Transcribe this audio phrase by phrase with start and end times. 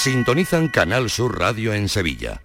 [0.00, 2.40] Sintonizan Canal Sur Radio en Sevilla.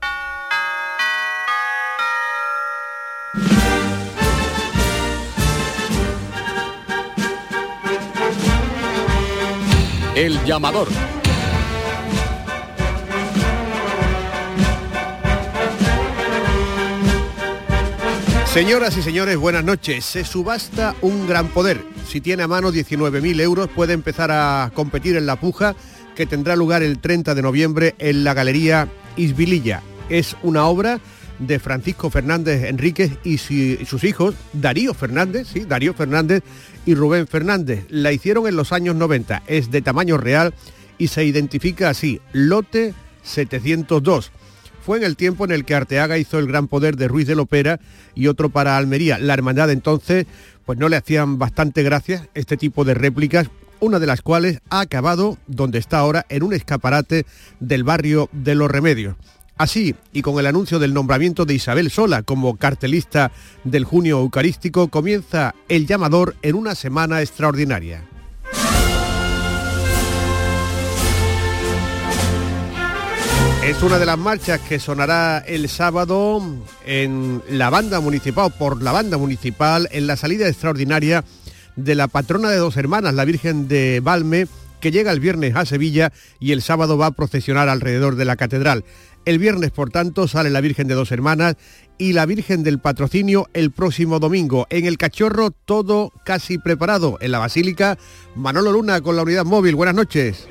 [10.15, 10.87] El llamador.
[18.51, 20.03] Señoras y señores, buenas noches.
[20.03, 21.85] Se subasta un gran poder.
[22.07, 25.75] Si tiene a mano 19.000 euros, puede empezar a competir en la puja
[26.15, 29.81] que tendrá lugar el 30 de noviembre en la Galería Isbililla.
[30.09, 30.99] Es una obra
[31.39, 36.43] de Francisco Fernández Enríquez y, sus hijos, Darío Fernández, Darío Fernández
[36.85, 37.85] y Rubén Fernández.
[37.89, 40.53] La hicieron en los años 90, es de tamaño real
[40.97, 42.93] y se identifica así, lote
[43.23, 44.31] 702
[44.83, 47.35] fue en el tiempo en el que Arteaga hizo el gran poder de Ruiz de
[47.35, 47.79] Lopera
[48.15, 49.17] y otro para Almería.
[49.17, 50.25] La hermandad entonces
[50.65, 53.49] pues no le hacían bastante gracias este tipo de réplicas,
[53.83, 57.25] una de las cuales ha acabado donde está ahora en un escaparate
[57.59, 59.17] del barrio de Los Remedios.
[59.57, 63.33] Así, y con el anuncio del nombramiento de Isabel Sola como cartelista
[63.65, 68.05] del junio eucarístico, comienza el llamador en una semana extraordinaria.
[73.65, 76.41] Es una de las marchas que sonará el sábado
[76.85, 81.23] en la banda municipal, por la banda municipal, en la salida extraordinaria
[81.75, 84.47] de la patrona de dos hermanas, la Virgen de Valme,
[84.79, 88.35] que llega el viernes a Sevilla y el sábado va a procesionar alrededor de la
[88.35, 88.83] catedral.
[89.25, 91.55] El viernes, por tanto, sale la Virgen de dos hermanas
[91.97, 94.67] y la Virgen del Patrocinio el próximo domingo.
[94.69, 97.17] En el cachorro todo casi preparado.
[97.21, 97.97] En la Basílica,
[98.35, 99.75] Manolo Luna con la unidad móvil.
[99.75, 100.49] Buenas noches.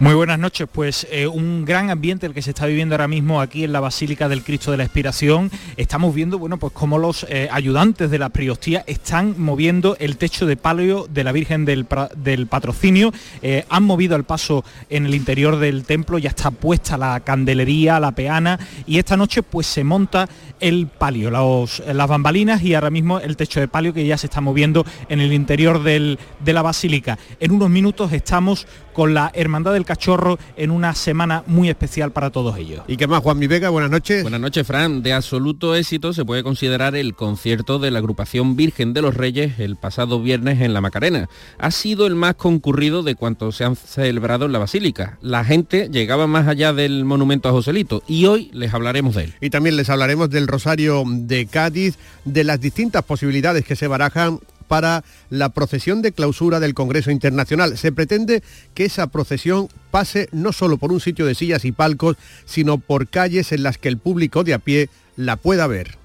[0.00, 3.40] Muy buenas noches, pues eh, un gran ambiente el que se está viviendo ahora mismo
[3.40, 5.50] aquí en la Basílica del Cristo de la Expiración.
[5.76, 10.46] Estamos viendo, bueno, pues cómo los eh, ayudantes de la Priostía están moviendo el techo
[10.46, 13.12] de palio de la Virgen del, Patrocinio.
[13.42, 18.00] Eh, han movido el paso en el interior del templo, ya está puesta la candelería,
[18.00, 20.28] la peana y esta noche pues se monta
[20.60, 24.40] el palio, las bambalinas y ahora mismo el techo de palio que ya se está
[24.40, 27.18] moviendo en el interior de la Basílica.
[27.40, 28.66] En unos minutos estamos
[28.98, 32.82] con la Hermandad del Cachorro en una semana muy especial para todos ellos.
[32.88, 33.70] ¿Y qué más, Juan Mi Vega?
[33.70, 34.22] Buenas noches.
[34.22, 35.02] Buenas noches, Fran.
[35.02, 39.58] De absoluto éxito se puede considerar el concierto de la agrupación Virgen de los Reyes
[39.58, 41.28] el pasado viernes en La Macarena.
[41.58, 45.18] Ha sido el más concurrido de cuantos se han celebrado en la Basílica.
[45.20, 49.34] La gente llegaba más allá del monumento a Joselito y hoy les hablaremos de él.
[49.40, 54.40] Y también les hablaremos del Rosario de Cádiz, de las distintas posibilidades que se barajan
[54.68, 57.76] para la procesión de clausura del Congreso Internacional.
[57.76, 58.42] Se pretende
[58.74, 63.08] que esa procesión pase no solo por un sitio de sillas y palcos, sino por
[63.08, 65.96] calles en las que el público de a pie la pueda ver.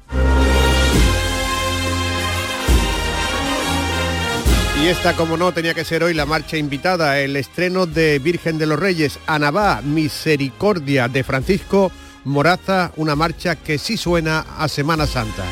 [4.83, 8.57] Y esta, como no, tenía que ser hoy la marcha invitada, el estreno de Virgen
[8.57, 11.89] de los Reyes, Anabá, Misericordia de Francisco
[12.25, 15.45] Moraza, una marcha que sí suena a Semana Santa.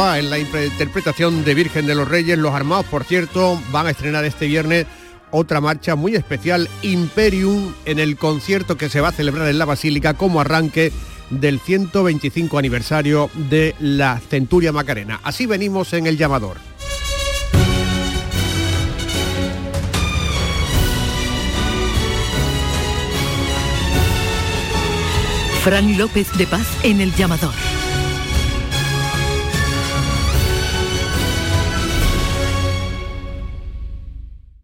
[0.00, 2.38] En la interpretación de Virgen de los Reyes.
[2.38, 4.86] Los Armados, por cierto, van a estrenar este viernes
[5.30, 9.66] otra marcha muy especial, Imperium, en el concierto que se va a celebrar en la
[9.66, 10.90] Basílica como arranque
[11.28, 15.20] del 125 aniversario de la Centuria Macarena.
[15.22, 16.56] Así venimos en el llamador.
[25.62, 27.79] Fran López de Paz en el llamador.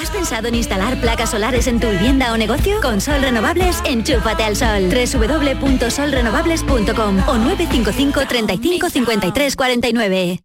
[0.00, 2.80] ¿Has pensado en instalar placas solares en tu vivienda o negocio?
[2.80, 4.88] Con Sol Renovables, enchúfate al sol.
[4.88, 10.40] www.solrenovables.com o 955 35 53 49.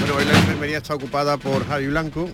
[0.00, 2.28] Bueno, hoy la enfermería está ocupada por Javi Blanco,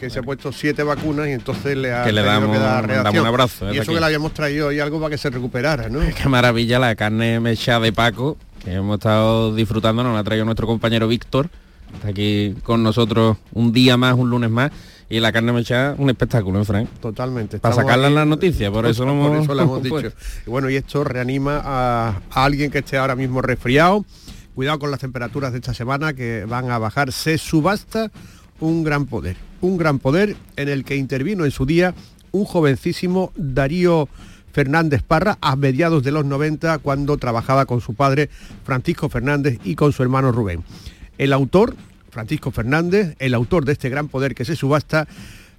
[0.00, 3.02] que se ha puesto siete vacunas y entonces le ha Que le damos- dar damos
[3.02, 3.22] reacción.
[3.22, 3.94] un abrazo, Y desde eso aquí.
[3.96, 6.00] que le habíamos traído hoy algo para que se recuperara, ¿no?
[6.22, 10.44] Qué maravilla la carne mechada de Paco, que hemos estado disfrutando, nos la ha traído
[10.44, 11.50] nuestro compañero Víctor,
[11.94, 14.70] está aquí con nosotros un día más, un lunes más,
[15.08, 16.88] y la carne mechada, un espectáculo, ¿eh, Frank?
[17.00, 17.58] Totalmente.
[17.58, 20.12] Para sacarla en las noticias, por eso lo hemos- Por eso lo hemos dicho.
[20.46, 24.04] Y bueno, y esto reanima a, a alguien que esté ahora mismo resfriado.
[24.54, 27.12] Cuidado con las temperaturas de esta semana que van a bajar.
[27.12, 28.10] Se subasta
[28.60, 29.36] un gran poder.
[29.60, 31.92] Un gran poder en el que intervino en su día
[32.32, 34.08] un jovencísimo Darío
[34.54, 38.30] Fernández Parra a mediados de los 90 cuando trabajaba con su padre
[38.64, 40.62] Francisco Fernández y con su hermano Rubén.
[41.18, 41.74] El autor,
[42.10, 45.08] Francisco Fernández, el autor de este gran poder que se subasta,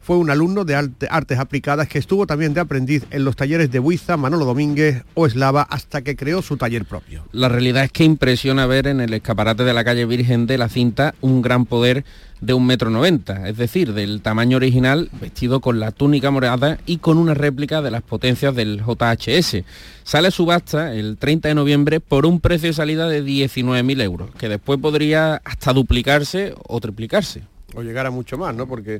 [0.02, 3.72] fue un alumno de arte- artes aplicadas que estuvo también de aprendiz en los talleres
[3.72, 7.26] de Buiza, Manolo Domínguez o Eslava hasta que creó su taller propio.
[7.32, 10.70] La realidad es que impresiona ver en el escaparate de la calle Virgen de la
[10.70, 12.06] Cinta un gran poder
[12.42, 16.98] de un metro noventa, es decir, del tamaño original, vestido con la túnica morada y
[16.98, 19.64] con una réplica de las potencias del JHS.
[20.04, 24.30] Sale a subasta el 30 de noviembre por un precio de salida de 19.000 euros,
[24.38, 27.44] que después podría hasta duplicarse o triplicarse.
[27.74, 28.68] O llegar a mucho más, ¿no?
[28.68, 29.00] Porque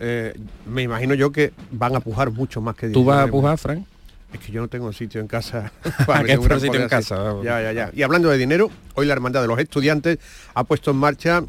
[0.00, 0.34] eh,
[0.66, 3.30] me imagino yo que van a pujar mucho más que ¿Tú vas a 19.
[3.30, 3.86] pujar, Frank?
[4.32, 5.72] Es que yo no tengo sitio en casa.
[5.84, 7.34] ¿A para que sitio en casa?
[7.44, 7.90] Ya, ya, ya.
[7.94, 10.18] Y hablando de dinero, hoy la Hermandad de los Estudiantes
[10.54, 11.44] ha puesto en marcha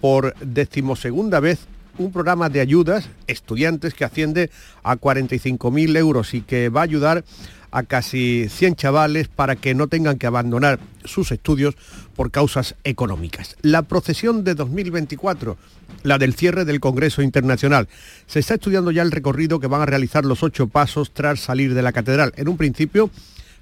[0.00, 1.66] por decimosegunda vez
[1.98, 4.50] un programa de ayudas estudiantes que asciende
[4.82, 7.24] a 45.000 euros y que va a ayudar
[7.70, 11.76] a casi 100 chavales para que no tengan que abandonar sus estudios
[12.16, 13.56] por causas económicas.
[13.62, 15.56] La procesión de 2024,
[16.02, 17.88] la del cierre del Congreso Internacional,
[18.26, 21.74] se está estudiando ya el recorrido que van a realizar los ocho pasos tras salir
[21.74, 22.32] de la catedral.
[22.36, 23.10] En un principio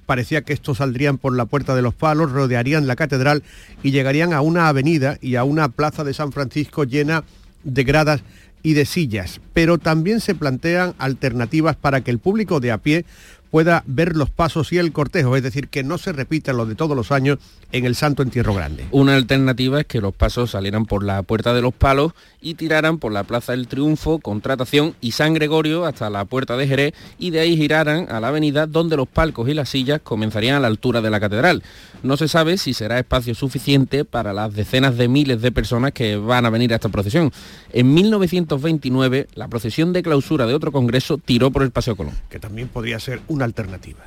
[0.09, 3.43] parecía que estos saldrían por la Puerta de los Palos, rodearían la catedral
[3.83, 7.23] y llegarían a una avenida y a una plaza de San Francisco llena
[7.63, 8.23] de gradas
[8.63, 9.39] y de sillas.
[9.53, 13.05] Pero también se plantean alternativas para que el público de a pie
[13.49, 16.75] pueda ver los pasos y el cortejo, es decir, que no se repita lo de
[16.75, 17.39] todos los años
[17.71, 18.85] en el Santo Entierro Grande.
[18.91, 22.97] Una alternativa es que los pasos salieran por la Puerta de los Palos y tiraran
[22.97, 27.31] por la Plaza del Triunfo, Contratación y San Gregorio hasta la Puerta de Jerez y
[27.31, 30.67] de ahí giraran a la avenida donde los palcos y las sillas comenzarían a la
[30.67, 31.63] altura de la catedral.
[32.01, 36.15] No se sabe si será espacio suficiente para las decenas de miles de personas que
[36.15, 37.31] van a venir a esta procesión.
[37.73, 42.13] En 1929, la procesión de clausura de otro congreso tiró por el Paseo Colón.
[42.29, 43.99] que también podría ser una alternativa.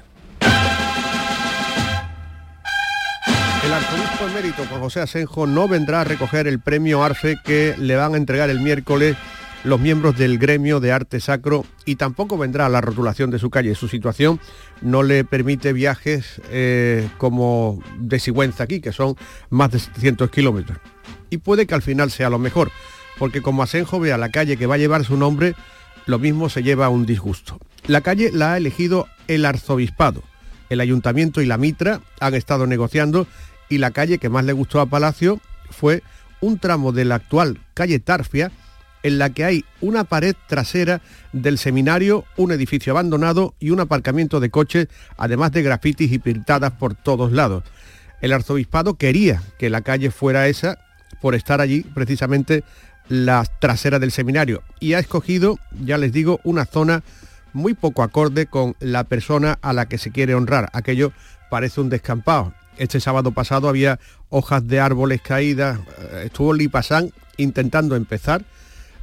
[3.65, 7.97] El arzobispo emérito Juan José Asenjo no vendrá a recoger el premio Arfe que le
[7.97, 9.17] van a entregar el miércoles
[9.65, 13.49] los miembros del gremio de arte sacro y tampoco vendrá a la rotulación de su
[13.49, 13.75] calle.
[13.75, 14.39] Su situación
[14.83, 19.17] no le permite viajes eh, como de Sigüenza aquí, que son
[19.49, 20.79] más de 700 kilómetros.
[21.31, 22.71] Y puede que al final sea lo mejor,
[23.19, 25.55] porque como Asenjo vea la calle que va a llevar su nombre,
[26.05, 27.59] lo mismo se lleva un disgusto.
[27.87, 30.23] La calle la ha elegido el arzobispado.
[30.69, 33.27] El ayuntamiento y la mitra han estado negociando
[33.69, 35.41] y la calle que más le gustó a Palacio
[35.71, 36.03] fue
[36.41, 38.53] un tramo de la actual calle Tarfia
[39.03, 41.01] en la que hay una pared trasera
[41.33, 46.73] del seminario, un edificio abandonado y un aparcamiento de coches, además de grafitis y pintadas
[46.73, 47.65] por todos lados.
[48.21, 50.79] El arzobispado quería que la calle fuera esa
[51.21, 52.63] por estar allí precisamente
[53.09, 57.03] la trasera del seminario y ha escogido, ya les digo, una zona
[57.53, 60.71] muy poco acorde con la persona a la que se quiere honrar.
[60.73, 61.13] Aquello
[61.51, 62.55] parece un descampado.
[62.79, 68.45] Este sábado pasado había hojas de árboles caídas, eh, estuvo Lipasán intentando empezar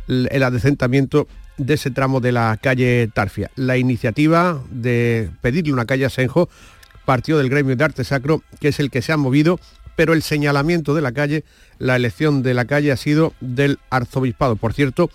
[0.08, 1.28] el adecentamiento
[1.58, 3.52] de ese tramo de la calle Tarfia.
[3.56, 6.10] La iniciativa de pedirle una calle a
[7.06, 9.60] partió del gremio de arte sacro, que es el que se ha movido,
[9.96, 11.44] pero el señalamiento de la calle,
[11.78, 14.56] la elección de la calle ha sido del arzobispado.
[14.56, 15.10] Por cierto,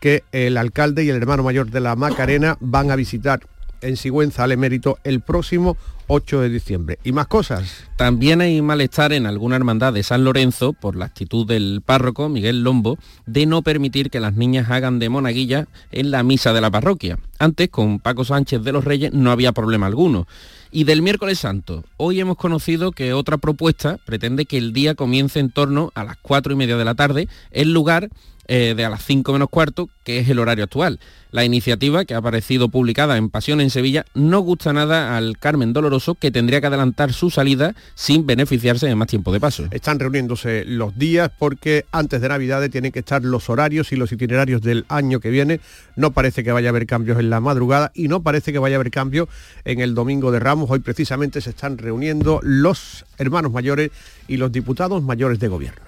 [0.00, 3.40] que el alcalde y el hermano mayor de la Macarena van a visitar
[3.80, 5.76] en Sigüenza al emérito el próximo
[6.08, 6.98] 8 de diciembre.
[7.04, 7.84] Y más cosas.
[7.96, 12.62] También hay malestar en alguna hermandad de San Lorenzo por la actitud del párroco Miguel
[12.62, 16.70] Lombo de no permitir que las niñas hagan de monaguilla en la misa de la
[16.70, 17.18] parroquia.
[17.38, 20.26] Antes, con Paco Sánchez de los Reyes, no había problema alguno.
[20.70, 25.40] Y del miércoles santo, hoy hemos conocido que otra propuesta pretende que el día comience
[25.40, 28.10] en torno a las cuatro y media de la tarde, en lugar
[28.48, 30.98] eh, de a las 5 menos cuarto, que es el horario actual.
[31.30, 35.74] La iniciativa, que ha aparecido publicada en Pasión en Sevilla, no gusta nada al Carmen
[35.74, 39.66] Doloroso, que tendría que adelantar su salida sin beneficiarse de más tiempo de paso.
[39.70, 44.10] Están reuniéndose los días porque antes de Navidades tienen que estar los horarios y los
[44.12, 45.60] itinerarios del año que viene.
[45.94, 48.76] No parece que vaya a haber cambios en la madrugada y no parece que vaya
[48.76, 49.28] a haber cambios
[49.66, 50.70] en el domingo de Ramos.
[50.70, 53.90] Hoy precisamente se están reuniendo los hermanos mayores
[54.26, 55.87] y los diputados mayores de gobierno.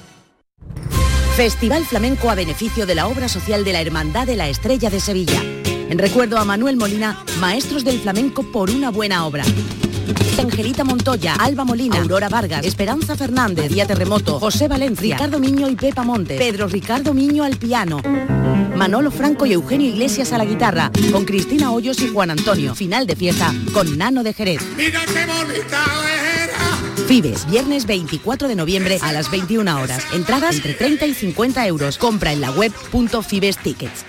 [1.35, 4.99] Festival Flamenco a beneficio de la obra social de la Hermandad de la Estrella de
[4.99, 5.41] Sevilla.
[5.89, 9.43] En recuerdo a Manuel Molina, maestros del flamenco por una buena obra.
[10.37, 15.75] Angelita Montoya, Alba Molina, Aurora Vargas, Esperanza Fernández, Día Terremoto, José Valencia, Ricardo Miño y
[15.75, 18.01] Pepa Montes, Pedro Ricardo Miño al piano,
[18.75, 22.75] Manolo Franco y Eugenio Iglesias a la guitarra, con Cristina Hoyos y Juan Antonio.
[22.75, 24.61] Final de fiesta con Nano de Jerez.
[24.75, 25.85] Mira qué bonita.
[27.07, 30.05] Fibes, viernes 24 de noviembre a las 21 horas.
[30.13, 31.97] Entradas entre 30 y 50 euros.
[31.97, 34.05] Compra en la web Fibes Tickets.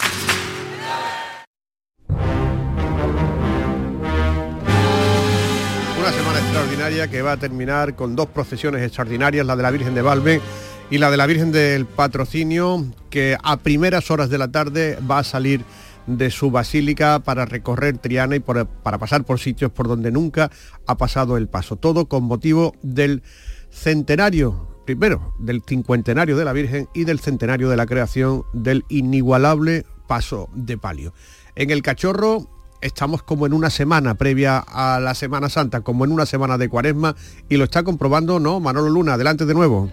[5.99, 9.95] Una semana extraordinaria que va a terminar con dos procesiones extraordinarias, la de la Virgen
[9.95, 10.41] de Valme
[10.91, 15.21] y la de la Virgen del Patrocinio, que a primeras horas de la tarde va
[15.21, 15.65] a salir
[16.07, 18.67] de su basílica para recorrer Triana y para
[18.99, 20.51] pasar por sitios por donde nunca
[20.87, 21.77] ha pasado el paso.
[21.77, 23.23] Todo con motivo del
[23.71, 29.85] centenario, primero, del cincuentenario de la Virgen y del centenario de la creación del inigualable
[30.07, 31.15] paso de palio.
[31.55, 32.49] En el cachorro
[32.81, 36.69] estamos como en una semana previa a la Semana Santa, como en una semana de
[36.69, 37.15] cuaresma,
[37.49, 38.61] y lo está comprobando, ¿no?
[38.61, 39.91] Manolo Luna, adelante de nuevo.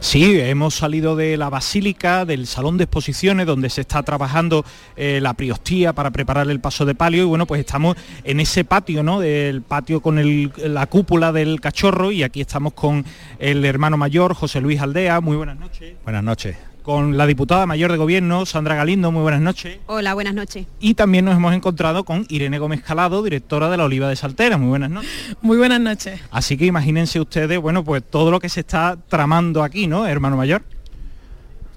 [0.00, 4.64] Sí, hemos salido de la basílica, del salón de exposiciones, donde se está trabajando
[4.96, 8.64] eh, la priostía para preparar el paso de palio y bueno, pues estamos en ese
[8.64, 9.18] patio, ¿no?
[9.20, 13.04] Del patio con el- la cúpula del cachorro y aquí estamos con
[13.40, 15.20] el hermano mayor, José Luis Aldea.
[15.20, 15.94] Muy buenas noches.
[16.04, 16.56] Buenas noches.
[16.82, 19.12] Con la diputada mayor de gobierno, Sandra Galindo.
[19.12, 19.78] Muy buenas noches.
[19.86, 20.66] Hola, buenas noches.
[20.80, 24.56] Y también nos hemos encontrado con Irene Gómez Calado, directora de la Oliva de Saltera.
[24.56, 25.10] Muy buenas noches.
[25.42, 26.20] Muy buenas noches.
[26.30, 30.36] Así que imagínense ustedes, bueno, pues todo lo que se está tramando aquí, ¿no, hermano
[30.36, 30.62] mayor?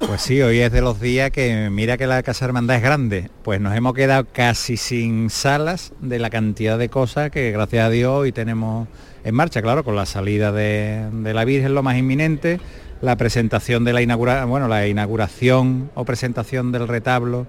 [0.07, 3.29] Pues sí, hoy es de los días que mira que la Casa Hermandad es grande.
[3.43, 7.89] Pues nos hemos quedado casi sin salas de la cantidad de cosas que gracias a
[7.89, 8.87] Dios hoy tenemos
[9.23, 12.59] en marcha, claro, con la salida de, de la Virgen lo más inminente,
[13.01, 17.47] la presentación de la inauguración, bueno, la inauguración o presentación del retablo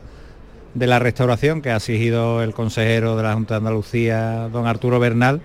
[0.75, 4.99] de la restauración que ha exigido el consejero de la Junta de Andalucía, don Arturo
[4.99, 5.43] Bernal.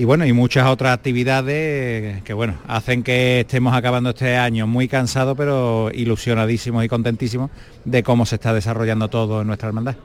[0.00, 4.88] Y bueno, y muchas otras actividades que bueno, hacen que estemos acabando este año muy
[4.88, 7.50] cansados, pero ilusionadísimos y contentísimos
[7.84, 9.96] de cómo se está desarrollando todo en nuestra hermandad.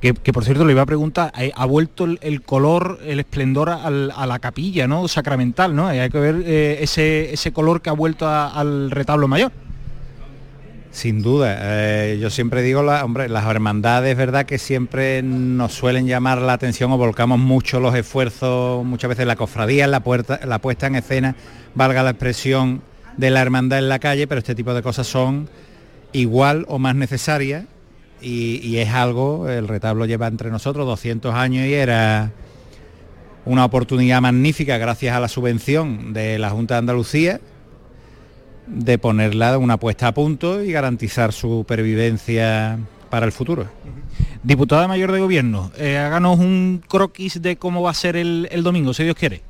[0.00, 3.90] Que, por cierto le iba a preguntar, eh, ha vuelto el, color, el esplendor a
[3.90, 5.08] la capilla, ¿no?
[5.08, 5.88] Sacramental, ¿no?
[5.88, 9.50] Hay que ver eh, ese, ese color que ha vuelto al retablo mayor.
[10.92, 16.42] Sin duda, eh, yo siempre digo, hombre, las hermandades, verdad que siempre nos suelen llamar
[16.42, 20.86] la atención o volcamos mucho los esfuerzos, muchas veces la cofradía, la, puerta, la puesta
[20.86, 21.34] en escena,
[21.74, 22.82] valga la expresión
[23.16, 25.48] de la hermandad en la calle, pero este tipo de cosas son
[26.12, 27.64] igual o más necesarias
[28.20, 32.32] y, y es algo, el retablo lleva entre nosotros 200 años y era
[33.46, 37.40] una oportunidad magnífica gracias a la subvención de la Junta de Andalucía
[38.66, 42.78] de ponerla una puesta a punto y garantizar su pervivencia
[43.10, 43.66] para el futuro.
[44.42, 48.62] Diputada mayor de gobierno, eh, háganos un croquis de cómo va a ser el, el
[48.62, 49.42] domingo, si Dios quiere.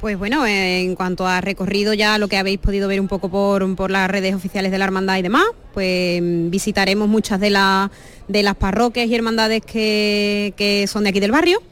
[0.00, 3.30] Pues bueno, eh, en cuanto a recorrido ya lo que habéis podido ver un poco
[3.30, 7.50] por, por las redes oficiales de la hermandad y demás, pues mm, visitaremos muchas de,
[7.50, 7.90] la-
[8.28, 11.62] de las parroquias y hermandades que, que son de aquí del barrio.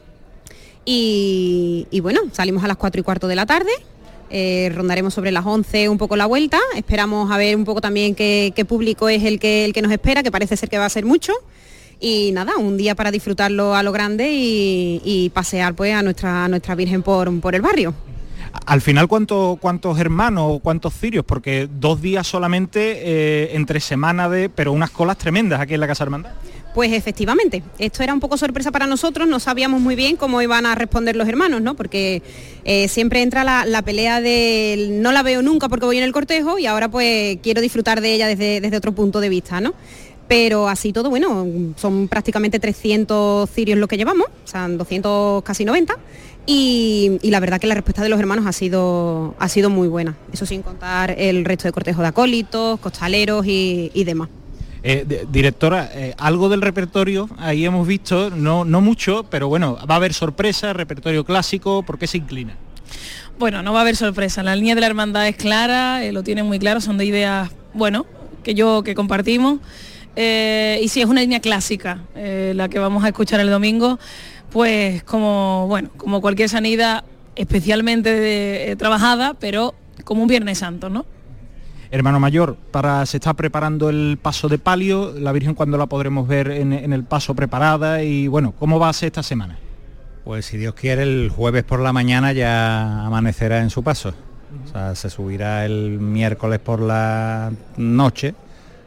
[0.85, 3.71] Y, y bueno, salimos a las 4 y cuarto de la tarde,
[4.29, 8.15] eh, rondaremos sobre las 11 un poco la vuelta, esperamos a ver un poco también
[8.15, 10.89] qué, público es el que, el que nos espera, que parece ser que va a
[10.89, 11.33] ser mucho.
[11.99, 16.75] Y nada, un día para disfrutarlo a lo grande y, pasear pues a nuestra, nuestra
[16.75, 17.93] Virgen por, por el barrio.
[18.65, 21.25] Al final, ¿cuánto- ¿cuántos hermanos o cuántos cirios?
[21.25, 25.87] Porque dos días solamente eh, entre semana de, pero unas colas tremendas aquí en la
[25.87, 26.31] Casa Hermandad.
[26.75, 30.65] Pues efectivamente, esto era un poco sorpresa para nosotros, no sabíamos muy bien cómo iban
[30.65, 31.73] a responder los hermanos, ¿no?
[31.75, 32.21] Porque
[32.65, 36.59] eh, siempre entra la, pelea de no la veo nunca porque voy en el cortejo
[36.59, 39.73] y ahora pues quiero disfrutar de ella desde, desde otro punto de vista, ¿no?
[40.27, 45.65] pero así todo, bueno, son prácticamente 300 cirios lo que llevamos, o sea, 200, casi
[45.65, 45.95] 90,
[46.47, 50.17] y, la verdad que la respuesta de los hermanos ha sido, ha sido muy buena,
[50.33, 54.29] eso sin contar el resto de cortejo de acólitos, costaleros y, demás.
[54.87, 59.95] Eh, directora, eh, algo del repertorio, ahí hemos visto, no, no mucho, pero bueno, va
[59.95, 62.55] a haber sorpresa, repertorio clásico, ¿por qué se inclina?
[63.39, 66.21] Bueno, no va a haber sorpresa, la línea de la hermandad es clara, eh, lo
[66.21, 68.05] tienen muy claro, son de ideas, bueno,
[68.43, 69.57] que yo, que compartimos.
[70.15, 73.97] Y si es una línea clásica la que vamos a escuchar el domingo,
[74.51, 77.03] pues como, bueno, como cualquier sanidad
[77.35, 79.73] especialmente trabajada, pero
[80.03, 81.05] como un Viernes Santo, ¿no?
[81.91, 86.27] Hermano mayor, para se está preparando el paso de palio, la Virgen cuando la podremos
[86.27, 89.57] ver en, el paso preparada y bueno, ¿cómo va a ser esta semana?
[90.23, 94.13] Pues si Dios quiere, el jueves por la mañana ya amanecerá en su paso.
[94.65, 98.33] O sea, se subirá el miércoles por la noche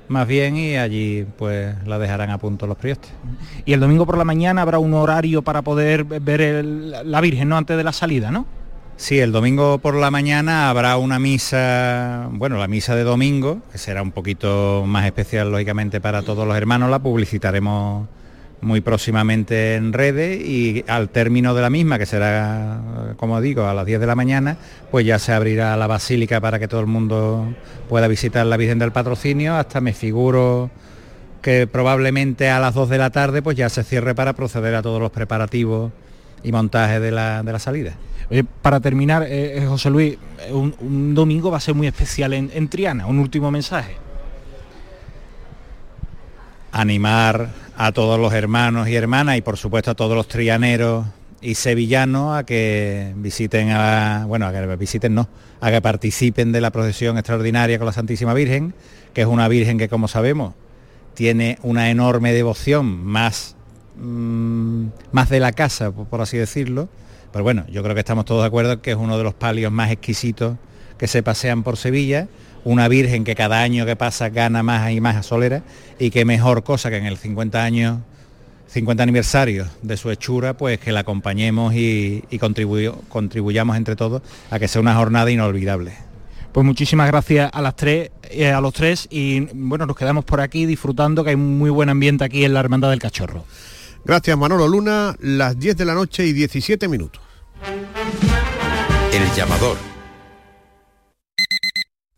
[0.08, 3.10] más bien y allí pues la dejarán a punto los priostes.
[3.64, 7.56] Y el domingo por la mañana habrá un horario para poder ver la Virgen, ¿no?
[7.56, 8.46] Antes de la salida, ¿no?
[8.98, 13.78] Sí, el domingo por la mañana habrá una misa, bueno, la misa de domingo, que
[13.78, 18.08] será un poquito más especial lógicamente para todos los hermanos, la publicitaremos
[18.60, 23.72] muy próximamente en redes y al término de la misma, que será, como digo, a
[23.72, 24.56] las 10 de la mañana,
[24.90, 27.54] pues ya se abrirá la basílica para que todo el mundo
[27.88, 30.72] pueda visitar la Virgen del Patrocinio, hasta me figuro
[31.40, 34.82] que probablemente a las 2 de la tarde pues ya se cierre para proceder a
[34.82, 35.92] todos los preparativos
[36.42, 37.92] y montaje de la, salida.
[38.62, 40.18] Para terminar, eh, eh, José Luis,
[40.50, 43.96] un, domingo va a ser muy especial en Triana, un último mensaje.
[46.72, 51.06] Animar a todos los hermanos y hermanas y por supuesto a todos los trianeros
[51.40, 55.28] y sevillanos a que visiten a, bueno, a que visiten no,
[55.60, 58.74] a que participen de la procesión extraordinaria con la Santísima Virgen,
[59.14, 60.54] que es una Virgen que como sabemos
[61.14, 63.56] tiene una enorme devoción, más,
[63.96, 66.88] mm, más de la casa, por, así decirlo.
[67.32, 69.72] Pero bueno, yo creo que estamos todos de acuerdo que es uno de los palios
[69.72, 70.56] más exquisitos
[70.96, 72.28] que se pasean por Sevilla
[72.64, 75.62] una virgen que cada año que pasa gana más y más a solera
[75.98, 77.98] y que mejor cosa que en el 50 años
[78.68, 84.68] 50 aniversario de su hechura, pues que la acompañemos y, contribuyamos entre todos a que
[84.68, 85.94] sea una jornada inolvidable.
[86.52, 90.40] Pues muchísimas gracias a las tres, eh, a los tres y bueno, nos quedamos por
[90.40, 93.44] aquí disfrutando que hay un muy buen ambiente aquí en la Hermandad del Cachorro.
[94.04, 97.20] Gracias Manolo Luna, las 10 de la noche y 17 minutos.
[99.12, 99.76] El llamador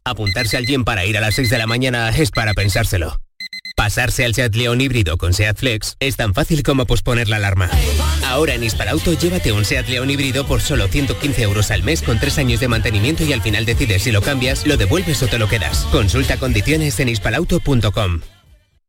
[0.05, 3.21] Apuntarse al gym para ir a las 6 de la mañana es para pensárselo.
[3.77, 7.71] Pasarse al Seat León híbrido con Seat Flex es tan fácil como posponer la alarma.
[8.27, 12.19] Ahora en Hispalauto llévate un Seat León híbrido por solo 115 euros al mes con
[12.19, 15.38] 3 años de mantenimiento y al final decides si lo cambias, lo devuelves o te
[15.38, 15.87] lo quedas.
[15.93, 18.21] Consulta condiciones en hispalauto.com.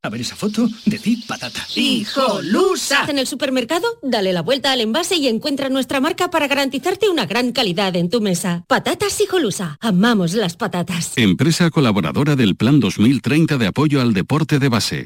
[0.04, 1.60] A ver esa foto, decid patata.
[1.76, 3.06] ¡Hijolusa!
[3.08, 7.28] En el supermercado, dale la vuelta al envase y encuentra nuestra marca para garantizarte una
[7.28, 8.64] gran calidad en tu mesa.
[8.68, 9.78] Patatas Hijolusa.
[9.80, 11.14] Amamos las patatas.
[11.18, 15.06] Empresa colaboradora del Plan 2030 de apoyo al deporte de base.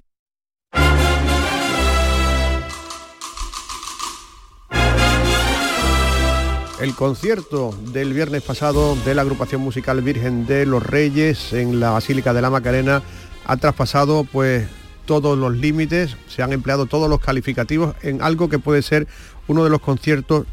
[6.79, 11.89] El concierto del viernes pasado de la agrupación musical Virgen de los Reyes en la
[11.89, 13.01] Basílica de la Macarena
[13.43, 14.67] ha traspasado pues
[15.06, 19.08] todos los límites, se han empleado todos los calificativos en algo que puede ser
[19.48, 20.46] uno de los conciertos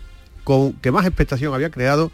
[0.44, 2.10] con que más expectación había creado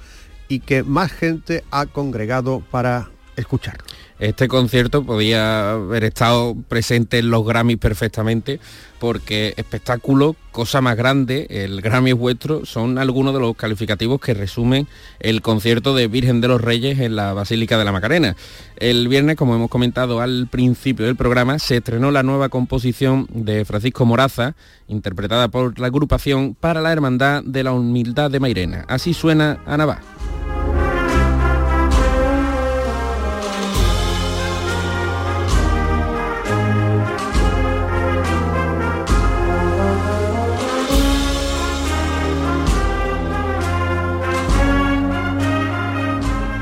[0.49, 3.85] y que más gente ha congregado para escucharlo.
[4.19, 8.59] Este concierto podía haber estado presente en los Grammys perfectamente
[8.99, 14.35] porque espectáculo, cosa más grande, el Grammy es vuestro, son algunos de los calificativos que
[14.35, 14.89] resumen
[15.21, 18.37] el concierto de Virgen de los Reyes en la Basílica de la Macarena.
[18.77, 23.65] El viernes, como hemos comentado al principio del programa, se estrenó la nueva composición de
[23.65, 24.55] Francisco Moraza,
[24.89, 28.85] interpretada por la agrupación para la Hermandad de la Humildad de Mairena.
[28.89, 30.01] Así suena Anabá.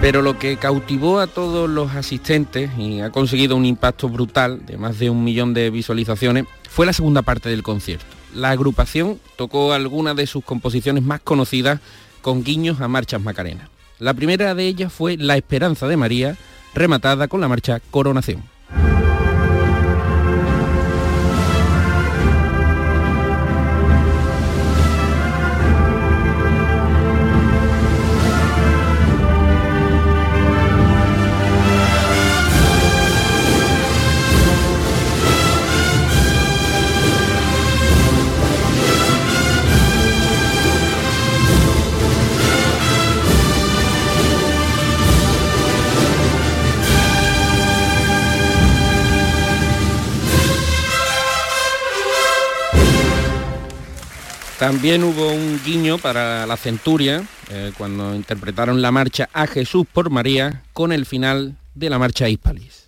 [0.06, 4.76] Pero lo que cautivó a todos los asistentes y ha conseguido un impacto brutal de
[4.76, 8.06] más de un millón de visualizaciones fue la segunda parte del concierto.
[8.32, 11.80] La agrupación tocó algunas de sus composiciones más conocidas
[12.22, 13.68] con guiños a marchas macarenas.
[13.98, 16.36] La primera de ellas fue La Esperanza de María,
[16.72, 18.44] rematada con la marcha Coronación.
[54.58, 60.08] También hubo un guiño para la Centuria, eh, cuando interpretaron la marcha A Jesús por
[60.08, 62.85] María con el final de la marcha Hispalis.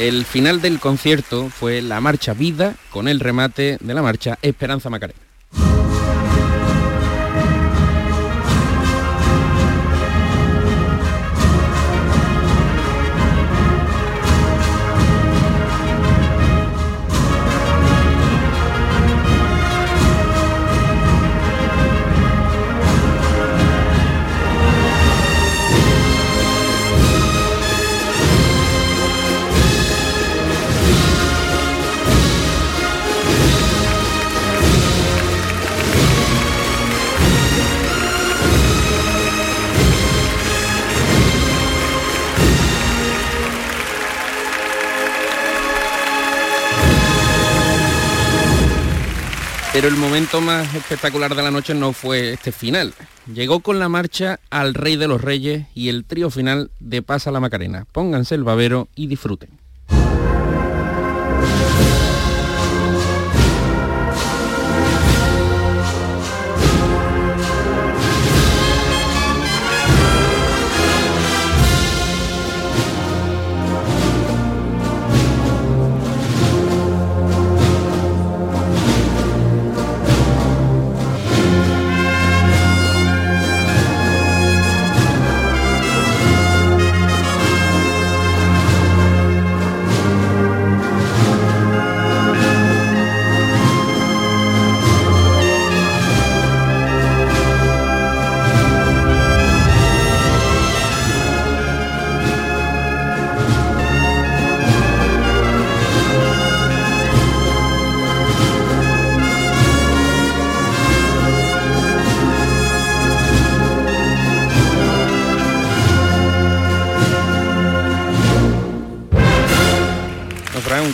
[0.00, 4.88] El final del concierto fue la marcha Vida con el remate de la marcha Esperanza
[4.88, 5.29] Macarena.
[49.80, 52.92] Pero el momento más espectacular de la noche no fue este final.
[53.32, 57.30] Llegó con la marcha al Rey de los Reyes y el trío final de Pasa
[57.30, 57.86] la Macarena.
[57.90, 59.48] Pónganse el babero y disfruten.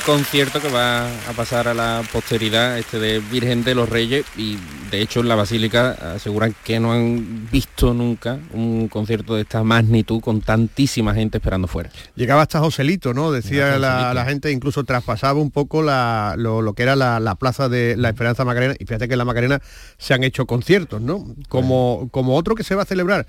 [0.07, 4.57] Concierto que va a pasar a la posteridad, este de Virgen de los Reyes, y
[4.93, 9.65] de hecho en la Basílica aseguran que no han visto nunca un concierto de esta
[9.65, 11.91] magnitud con tantísima gente esperando fuera.
[12.15, 13.33] Llegaba hasta Joselito, ¿no?
[13.33, 18.45] Decía la, gente, incluso traspasaba un poco lo, que era la, plaza de la Esperanza
[18.45, 19.61] Macarena, y fíjate que en la Macarena
[19.99, 21.35] se han hecho conciertos, ¿no?
[21.49, 23.27] Como, como otro que se va a celebrar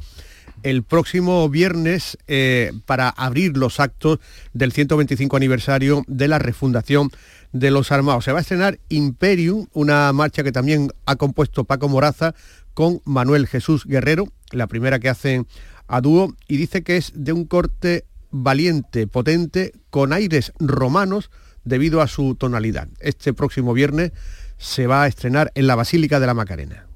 [0.63, 4.19] el próximo viernes eh, para abrir los actos
[4.53, 7.09] del 125 aniversario de la refundación
[7.51, 8.25] de los armados.
[8.25, 12.33] Se va a estrenar Imperium, una marcha que también ha compuesto Paco Moraza
[12.73, 15.47] con Manuel Jesús Guerrero, la primera que hacen
[15.87, 21.31] a dúo, y dice que es de un corte valiente, potente, con aires romanos
[21.63, 22.87] debido a su tonalidad.
[22.99, 24.11] Este próximo viernes
[24.57, 26.86] se va a estrenar en la Basílica de la Macarena.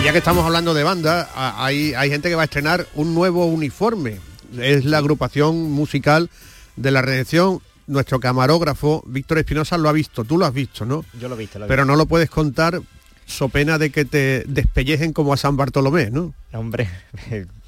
[0.00, 1.28] Y ya que estamos hablando de banda,
[1.62, 4.18] hay, hay gente que va a estrenar un nuevo uniforme.
[4.58, 6.30] Es la agrupación musical
[6.76, 7.60] de la redención.
[7.86, 10.24] Nuestro camarógrafo, Víctor Espinosa, lo ha visto.
[10.24, 11.04] Tú lo has visto, ¿no?
[11.20, 11.60] Yo lo he visto.
[11.68, 12.80] Pero no lo puedes contar
[13.26, 16.32] so pena de que te despellejen como a San Bartolomé, ¿no?
[16.54, 16.88] Hombre,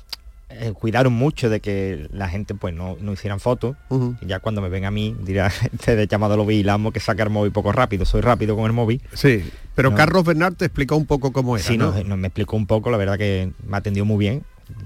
[0.60, 3.76] eh, cuidaron mucho de que la gente pues no, hicieran fotos.
[4.20, 7.22] Y ya cuando me ven a mí dirá este de llamado lo vigilamos que saca
[7.22, 10.96] el móvil poco rápido soy rápido con el móvil sí pero Carlos Bernard te explicó
[10.96, 11.92] un poco cómo era sí ¿no?
[12.16, 14.44] me explicó un poco la verdad que me atendió muy bien.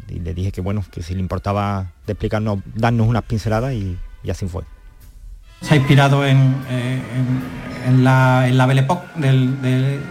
[0.08, 3.96] Y le dije que bueno que si le importaba de explicarnos darnos unas pinceladas y,
[4.28, 4.62] así fue.
[5.60, 7.00] Se ha inspirado en, eh,
[7.86, 9.60] en, la, en la Belle Époque del,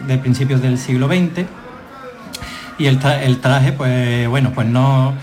[0.08, 1.46] de, principios del siglo XX
[2.78, 5.14] y el, el traje pues bueno pues no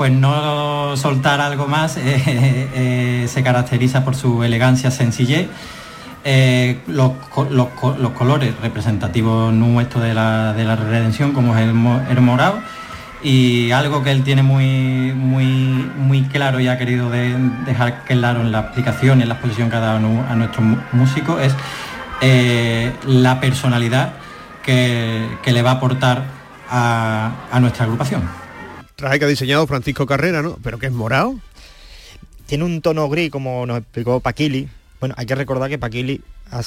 [0.00, 5.46] pues no soltar algo más eh, eh, se caracteriza por su elegancia, sencillez.
[6.24, 7.12] Eh, los,
[8.16, 12.60] colores representativos nuestros de la, de la redención, como es el, morado,
[13.22, 15.44] y algo que él tiene muy, muy,
[15.98, 19.76] muy claro y ha querido dejar claro en la aplicación y en la exposición que
[19.76, 21.54] ha dado a nuestros músicos es
[23.04, 24.14] la personalidad
[24.62, 26.22] que, que, le va a aportar
[26.70, 28.39] a, a nuestra agrupación.
[29.00, 30.58] Traje que ha diseñado Francisco Carrera, ¿no?
[30.62, 31.40] ¿Pero que es morado?
[32.44, 34.68] Tiene un tono gris, como nos explicó Paquili.
[35.00, 36.20] Bueno, hay que recordar que Paquili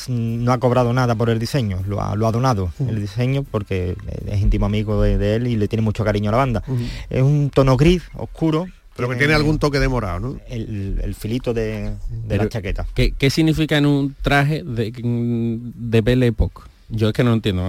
[0.08, 2.90] no ha cobrado nada por el diseño, lo ha, lo ha donado uh -huh.
[2.90, 6.32] el diseño porque es íntimo amigo de, de, él y le tiene mucho cariño a
[6.32, 6.64] la banda.
[6.68, 6.88] Uh -huh.
[7.12, 8.66] Es un tono gris, oscuro.
[8.96, 10.40] Pero que tiene algún toque de morado, ¿no?
[10.48, 11.94] El, el filito de,
[12.28, 12.88] de la chaqueta.
[12.96, 16.62] ¿qué, ¿qué, significa en un traje de, de Belle Époque?
[16.90, 17.62] Yo es que no lo entiendo.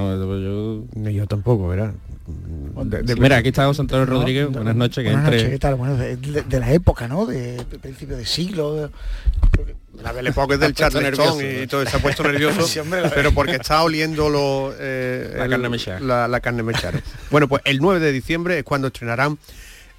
[0.94, 1.11] Yo...
[1.11, 1.92] yo tampoco, ¿verdad?
[2.26, 5.04] De, de, Mira, aquí está José Antonio no, Rodríguez, buenas noches.
[5.04, 5.37] Que buenas entre...
[5.37, 5.74] noches, ¿qué tal?
[5.74, 7.26] Bueno, de, de, la época, ¿no?
[7.26, 8.90] De, principio de siglo.
[10.02, 13.56] La Époque es del Charleston y todo se ha puesto nervioso, sí, hombre, pero porque
[13.56, 16.02] está oliendo lo, eh, la, el, carne mechar.
[16.02, 17.00] La, la, carne mechar.
[17.30, 19.38] bueno, pues el 9 de diciembre es cuando estrenarán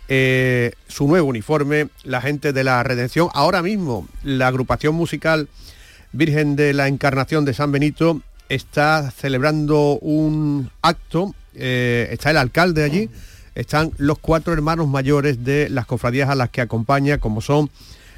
[0.07, 3.29] eh, su nuevo uniforme, la gente de la Redención.
[3.33, 5.47] Ahora mismo, la agrupación musical
[6.11, 12.83] Virgen de la Encarnación de San Benito está celebrando un acto, eh, está el alcalde
[12.83, 13.09] allí,
[13.55, 17.69] están los cuatro hermanos mayores de las cofradías a las que acompaña, como son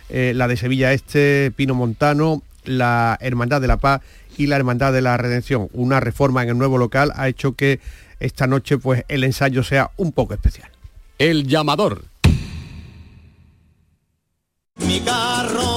[0.10, 4.02] eh, la de Sevilla Este, Pino Montano, la Hermandad de la Paz
[4.38, 5.69] y la Hermandad de la Redención.
[5.73, 7.80] Una reforma en el nuevo local ha hecho que
[8.19, 10.69] esta noche pues el ensayo sea un poco especial.
[11.17, 12.06] El llamador.
[14.76, 15.77] Mi carro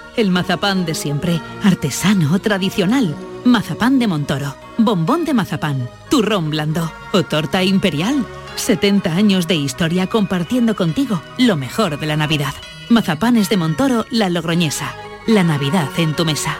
[0.17, 3.15] El mazapán de siempre, artesano, tradicional.
[3.45, 8.25] Mazapán de Montoro, bombón de mazapán, turrón blando o torta imperial.
[8.55, 12.53] 70 años de historia compartiendo contigo lo mejor de la Navidad.
[12.89, 14.93] Mazapanes de Montoro, la Logroñesa.
[15.27, 16.57] La Navidad en tu mesa.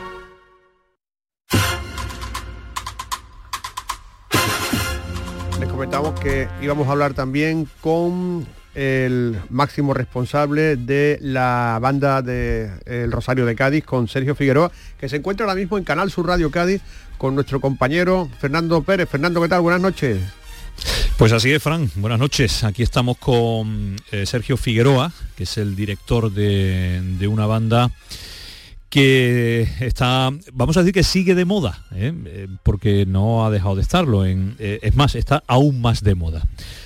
[5.59, 12.71] Les comentamos que íbamos a hablar también con el máximo responsable de la banda de
[12.85, 16.27] El Rosario de Cádiz con Sergio Figueroa, que se encuentra ahora mismo en Canal Sur
[16.27, 16.81] Radio Cádiz
[17.17, 19.09] con nuestro compañero Fernando Pérez.
[19.09, 19.61] Fernando, ¿qué tal?
[19.61, 20.19] Buenas noches.
[21.17, 21.91] Pues así es, Fran.
[21.95, 22.63] Buenas noches.
[22.63, 27.91] Aquí estamos con eh, Sergio Figueroa, que es el director de, de, una banda
[28.89, 32.47] que está, vamos a decir que sigue de moda, ¿eh?
[32.63, 34.25] porque no ha dejado de estarlo.
[34.25, 36.43] En, eh, es más, está aún más de moda.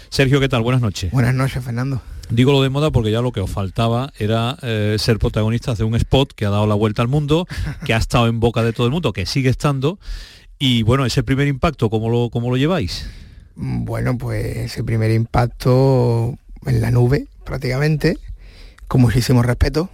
[0.10, 0.62] Sergio, ¿qué tal?
[0.62, 1.12] Buenas noches.
[1.12, 2.02] Buenas noches, Fernando.
[2.30, 5.84] Digo lo de moda porque ya lo que os faltaba era eh, ser protagonistas de
[5.84, 7.48] un spot que ha dado la vuelta al mundo,
[7.86, 10.00] que ha estado en boca de todo el mundo, que sigue estando.
[10.58, 13.08] Y bueno, ese primer impacto, ¿cómo lo, cómo lo lleváis?
[13.56, 18.18] Bueno, pues ese primer impacto en la nube, prácticamente,
[18.88, 19.90] con muchísimo respeto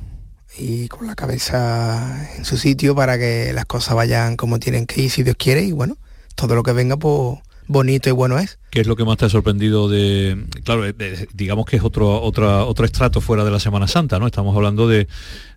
[0.57, 5.01] y con la cabeza en su sitio para que las cosas vayan como tienen que
[5.01, 5.97] ir, si Dios quiere, y bueno,
[6.35, 7.39] todo lo que venga, pues
[7.71, 8.59] bonito y bueno es.
[8.69, 12.21] ¿Qué es lo que más te ha sorprendido de, claro, de, digamos que es otro,
[12.21, 14.27] otro, otro estrato fuera de la Semana Santa, ¿no?
[14.27, 15.07] Estamos hablando de,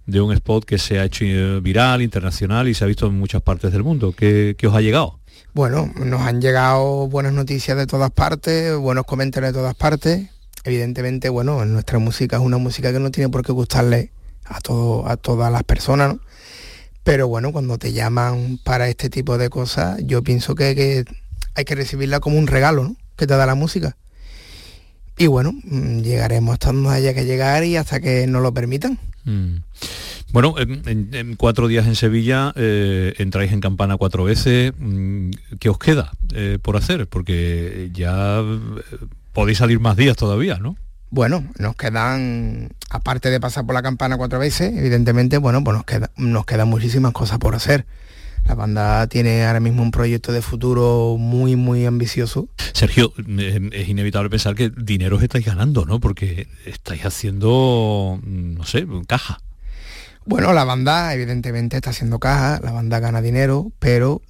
[0.06, 3.42] de un spot que se ha hecho viral, internacional y se ha visto en muchas
[3.42, 4.12] partes del mundo.
[4.16, 5.20] ¿Qué, qué os ha llegado?
[5.52, 10.28] Bueno, nos han llegado buenas noticias de todas partes, buenos comentarios de todas partes.
[10.64, 14.10] Evidentemente, bueno, nuestra música es una música que no tiene por qué gustarle
[14.44, 16.20] a, todo, a todas las personas, ¿no?
[17.04, 21.04] Pero bueno, cuando te llaman para este tipo de cosas, yo pienso que, que
[21.54, 22.96] hay que recibirla como un regalo ¿no?
[23.16, 23.96] que te da la música.
[25.16, 25.52] Y bueno,
[26.02, 28.98] llegaremos hasta donde haya que llegar y hasta que nos lo permitan.
[29.24, 29.56] Mm.
[30.32, 34.72] Bueno, en, en, en, cuatro días en Sevilla eh, entráis en campana cuatro veces.
[35.60, 37.06] ¿Qué os queda eh, por hacer?
[37.06, 38.42] Porque ya
[39.32, 40.76] podéis salir más días todavía, ¿no?
[41.10, 45.84] Bueno, nos quedan, aparte de pasar por la campana cuatro veces, evidentemente, bueno, pues nos,
[45.84, 47.86] queda, nos quedan muchísimas cosas por hacer.
[48.46, 52.48] La banda tiene ahora mismo un proyecto de futuro muy, muy ambicioso.
[52.74, 55.98] Sergio, es inevitable pensar que dinero os estáis ganando, ¿no?
[55.98, 59.40] Porque estáis haciendo, no sé, caja.
[60.26, 64.22] Bueno, la banda evidentemente está haciendo caja, la banda gana dinero, pero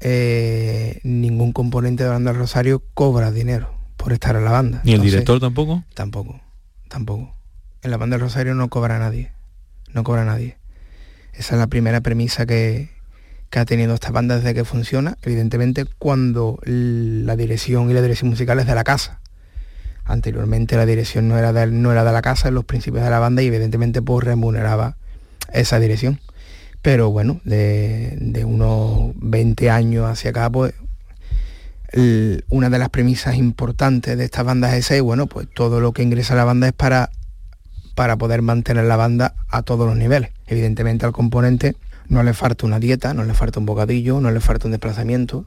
[0.00, 4.80] eh, ningún componente de la banda del Rosario cobra dinero por estar en la banda.
[4.84, 5.84] ¿Ni el Entonces, director tampoco?
[5.94, 6.40] Tampoco,
[6.88, 7.34] tampoco.
[7.82, 9.32] En la banda del Rosario no cobra nadie,
[9.92, 10.56] no cobra nadie.
[11.32, 12.90] Esa es la primera premisa que,
[13.50, 18.30] que ha tenido esta banda desde que funciona, evidentemente cuando la dirección y la dirección
[18.30, 19.20] musical es de la casa.
[20.04, 23.10] Anteriormente la dirección no era de, no era de la casa en los principios de
[23.10, 24.96] la banda y evidentemente pues remuneraba
[25.52, 26.20] esa dirección.
[26.82, 30.72] pero bueno, de, de unos 20 años hacia acá, pues
[32.48, 35.92] una de las premisas importantes de estas bandas es esa y bueno, pues todo lo
[35.92, 37.10] que ingresa a la banda es para,
[37.96, 40.30] para poder mantener la banda a todos los niveles.
[40.46, 41.74] Evidentemente al componente
[42.10, 45.46] no le falta una dieta, no le falta un bocadillo, no le falta un desplazamiento.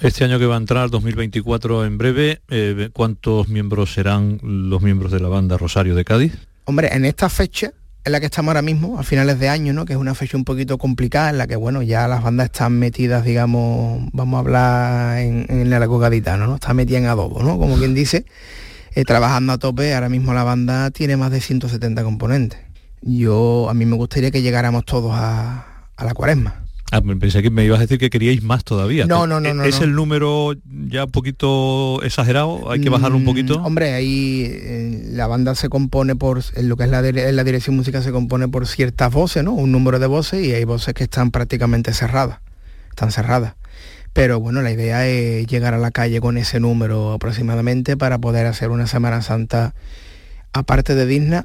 [0.00, 5.12] Este año que va a entrar, 2024 en breve, eh, ¿cuántos miembros serán los miembros
[5.12, 6.32] de la banda Rosario de Cádiz?
[6.64, 7.72] Hombre, en esta fecha
[8.04, 9.86] en la que estamos ahora mismo, a finales de año, ¿no?
[9.86, 12.78] Que es una fecha un poquito complicada, en la que, bueno, ya las bandas están
[12.78, 16.56] metidas, digamos, vamos a hablar en, en el gaditano, ¿no?
[16.56, 17.58] Está metida en adobo, ¿no?
[17.58, 18.26] Como quien dice,
[18.94, 22.60] eh, trabajando a tope, ahora mismo la banda tiene más de 170 componentes.
[23.00, 26.60] Yo, a mí me gustaría que llegáramos todos a, a la cuaresma.
[26.92, 29.06] Ah, me- pensé que me ibas a decir que queríais más todavía.
[29.06, 29.86] No, no, no, ¿E- no, ¿Es no.
[29.86, 32.70] el número ya un poquito exagerado?
[32.70, 33.62] ¿Hay que bajarlo un Mm, poquito?
[33.62, 37.42] Hombre, ahí eh, la banda se compone por, en lo que es la, en la
[37.42, 39.52] dirección musical se compone por ciertas voces, ¿no?
[39.52, 42.38] Un número de voces y hay voces que están prácticamente cerradas,
[42.90, 43.54] están cerradas.
[44.12, 48.46] Pero bueno, la idea es llegar a la calle con ese número aproximadamente para poder
[48.46, 49.74] hacer una Semana Santa,
[50.52, 51.44] aparte de digna,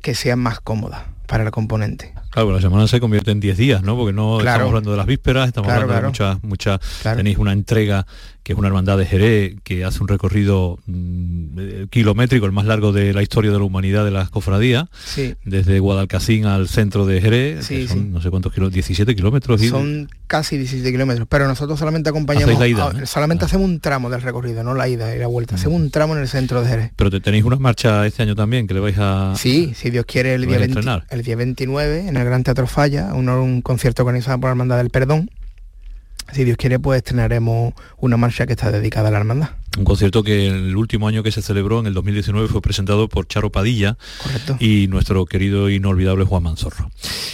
[0.00, 2.14] que sea más cómoda para el componente.
[2.38, 3.96] Claro, la semana se convierte en 10 días, ¿no?
[3.96, 4.50] Porque no Claro.
[4.50, 6.34] estamos hablando de las vísperas, estamos Claro, hablando claro.
[6.34, 7.16] de muchas, muchas.
[7.16, 8.06] Tenéis una entrega
[8.48, 12.64] que es una hermandad de Jerez que hace un recorrido mm, eh, kilométrico, el más
[12.64, 15.34] largo de la historia de la humanidad de las cofradías, Sí.
[15.44, 18.04] desde Guadalcacín al centro de Jerez, Sí, que son sí.
[18.10, 19.62] no sé cuántos kilómetros, 17 kilómetros.
[19.62, 23.00] y- Son casi 17 kilómetros, pero nosotros solamente acompañamos, la ida, a- ¿no?
[23.02, 23.06] Ah.
[23.06, 26.16] solamente hacemos un tramo del recorrido, no la ida y la vuelta, hacemos un tramo
[26.16, 26.92] en el centro de Jerez.
[26.96, 29.34] Pero te- tenéis una marcha este año también que le vais a...
[29.36, 31.06] Sí, si Dios quiere, el día, vais a 20 estrenar.
[31.10, 34.78] el día 29 en el Gran Teatro Falla, un, un concierto organizado por la Hermandad
[34.78, 35.28] del Perdón.
[36.32, 39.50] Si Dios quiere, pues estrenaremos una marcha que está dedicada a la hermandad.
[39.78, 43.26] Un concierto que el último año que se celebró, en el 2019, fue presentado por
[43.28, 43.96] Charo Padilla
[44.58, 46.90] y nuestro querido e inolvidable Juan Manzorro.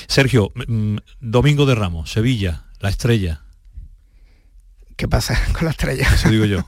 [0.06, 3.42] Sergio, mm, Domingo de Ramos, Sevilla, La Estrella.
[4.96, 6.06] ¿Qué pasa con la estrella?
[6.14, 6.66] Eso digo yo.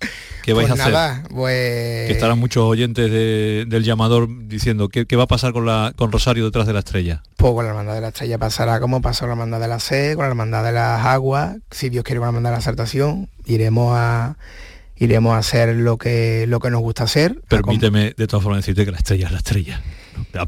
[0.48, 0.94] ¿Qué vais Pues a hacer?
[0.94, 2.06] nada, pues...
[2.06, 5.92] Que estarán muchos oyentes de- del llamador diciendo ¿qué, qué va a pasar con, la,
[5.94, 7.22] con Rosario detrás de la estrella.
[7.36, 9.78] Pues con la hermandad de la estrella pasará como pasó con la hermandad de la
[9.78, 12.58] sed, con la hermandad de las aguas, si Dios quiere con la hermandad de la
[12.60, 14.36] acertación, iremos a
[14.96, 17.40] iremos a hacer lo que lo que nos gusta hacer.
[17.48, 19.80] Permíteme de todas formas decirte que la estrella es la estrella.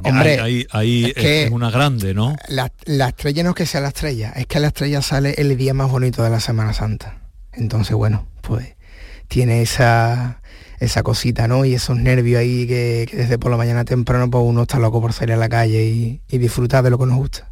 [0.02, 2.34] Hombre, ahí ahí- es es, que- es una grande, ¿no?
[2.48, 5.56] La, la estrella no es que sea la estrella, es que la estrella sale el
[5.56, 7.18] día más bonito de la Semana Santa.
[7.52, 8.74] Entonces, bueno, pues
[9.30, 10.42] tiene esa,
[10.80, 11.64] esa cosita, ¿no?
[11.64, 15.00] Y esos nervios ahí que, que desde por la mañana temprano pues uno está loco
[15.00, 17.48] por salir a la calle y, y disfrutar de lo que nos gusta.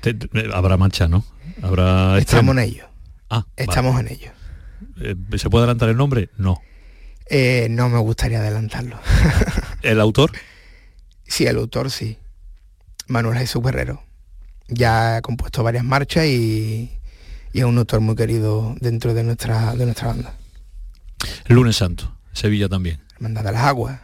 [0.00, 1.24] Te- te- habrá marcha, ¿no?
[1.62, 2.84] Habrá Estamos en ello.
[3.28, 4.08] Ah, Estamos vale.
[4.08, 4.30] en ello.
[5.00, 6.30] Eh, ¿Se puede adelantar el nombre?
[6.38, 6.60] No.
[7.30, 8.98] Eh, no me gustaría adelantarlo.
[9.82, 10.32] ¿El autor?
[11.26, 12.16] Sí, el autor sí.
[13.08, 14.02] Manuel Jesús Guerrero.
[14.68, 16.90] Ya ha compuesto varias marchas y,
[17.52, 20.34] y es un autor muy querido dentro de nuestra, de nuestra banda.
[21.48, 23.00] Lunes Santo, Sevilla también.
[23.16, 24.00] Hermandad de las Aguas.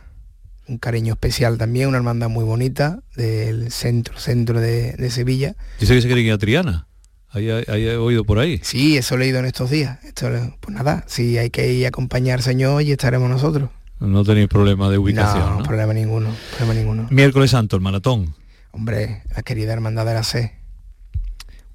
[0.67, 5.57] Un cariño especial también, una hermandad muy bonita del centro, centro de, de Sevilla.
[5.79, 6.87] Dice que se quiere ir a Triana.
[7.35, 8.61] Ahí, he oído por ahí.
[8.63, 9.99] Sí, eso he leído en estos días.
[10.05, 13.71] Esto, pues nada, sí hay que ir a acompañar Señor y estaremos nosotros.
[13.99, 15.63] No tenéis problema de ubicación, no, ¿no?
[15.65, 17.09] problema ninguno, problema ninguno.
[17.11, 18.37] Miércoles Santo, el maratón.
[18.71, 20.55] Hombre, la querida hermandad de la C.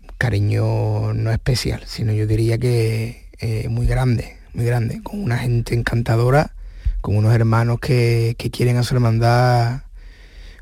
[0.01, 5.37] Un cariño no especial, sino yo diría que eh, muy grande, muy grande, con una
[5.37, 6.53] gente encantadora,
[7.01, 9.81] con unos hermanos que, que quieren a su hermandad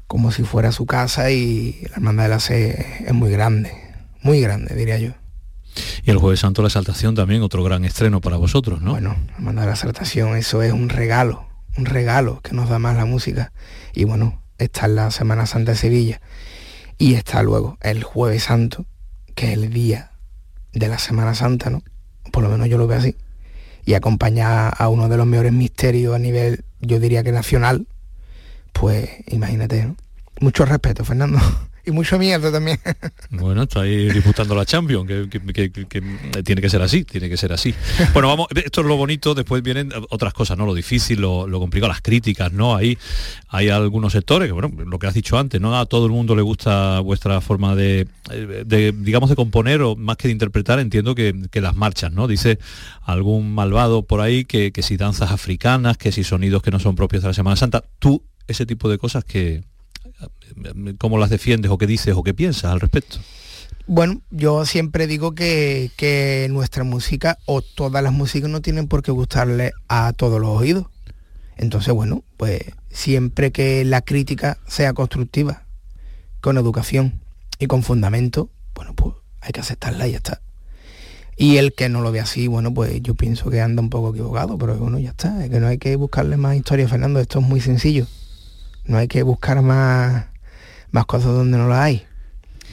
[0.07, 3.71] como si fuera su casa y la hermandad de la C es muy grande,
[4.21, 5.11] muy grande, diría yo.
[6.03, 8.91] Y el Jueves Santo, la exaltación también, otro gran estreno para vosotros, ¿no?
[8.91, 11.47] Bueno, la hermandad de la exaltación, eso es un regalo,
[11.77, 13.51] un regalo que nos da más la música.
[13.93, 16.21] Y bueno, está en la Semana Santa de Sevilla.
[16.97, 18.85] Y está luego el Jueves Santo,
[19.35, 20.11] que es el día
[20.73, 21.83] de la Semana Santa, ¿no?
[22.31, 23.15] Por lo menos yo lo veo así.
[23.87, 27.87] Y acompañar a uno de los mejores misterios a nivel, yo diría que nacional,
[28.73, 29.95] pues imagínate, ¿no?
[30.41, 31.39] Mucho respeto, Fernando.
[31.87, 32.79] Y mucho miedo también.
[33.29, 35.39] Bueno, estáis disputando la Champions, que,
[36.43, 37.73] tiene que ser así, tiene que ser así.
[38.13, 40.65] Bueno, vamos, esto es lo bonito, después vienen otras cosas, ¿no?
[40.65, 42.75] Lo difícil, lo, lo complicado, las críticas, ¿no?
[42.75, 42.97] Ahí
[43.47, 45.77] hay algunos sectores, que bueno, lo que has dicho antes, ¿no?
[45.79, 48.07] A todo el mundo le gusta vuestra forma de,
[48.97, 52.27] digamos, de componer o más que de interpretar, entiendo que, las marchas, ¿no?
[52.27, 52.59] Dice
[53.03, 57.23] algún malvado por ahí que si danzas africanas, que si sonidos que no son propios
[57.23, 59.63] de la Semana Santa, tú, ese tipo de cosas que
[60.97, 63.17] cómo las defiendes o qué dices o qué piensas al respecto.
[63.85, 69.01] Bueno, yo siempre digo que, que nuestra música o todas las músicas no tienen por
[69.01, 70.87] qué gustarle a todos los oídos.
[71.55, 75.63] Entonces, bueno, pues siempre que la crítica sea constructiva,
[76.41, 77.21] con educación
[77.59, 78.93] y con fundamento, bueno,
[79.41, 80.41] hay que aceptarla y ya está.
[81.35, 84.09] Y el que no lo ve así, bueno, pues yo pienso que anda un poco
[84.09, 87.39] equivocado, pero bueno, ya está, es que no hay que buscarle más historia, Fernando, esto
[87.39, 88.07] es muy sencillo.
[88.87, 90.25] No hay que buscar más,
[90.91, 92.05] más cosas donde no las hay.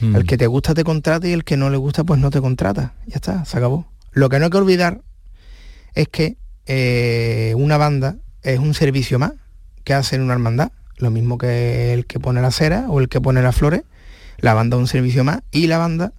[0.01, 0.15] Mm.
[0.15, 2.41] El que te gusta te contrata y el que no le gusta pues no te
[2.41, 2.93] contrata.
[3.05, 3.85] Ya está, se acabó.
[4.11, 5.01] Lo que no hay que olvidar
[5.93, 9.33] es que eh, una banda es un servicio más
[9.83, 10.71] que hace en una hermandad.
[10.97, 13.83] Lo mismo que el que pone la cera o el que pone las flores.
[14.37, 16.13] La banda es un servicio más y la banda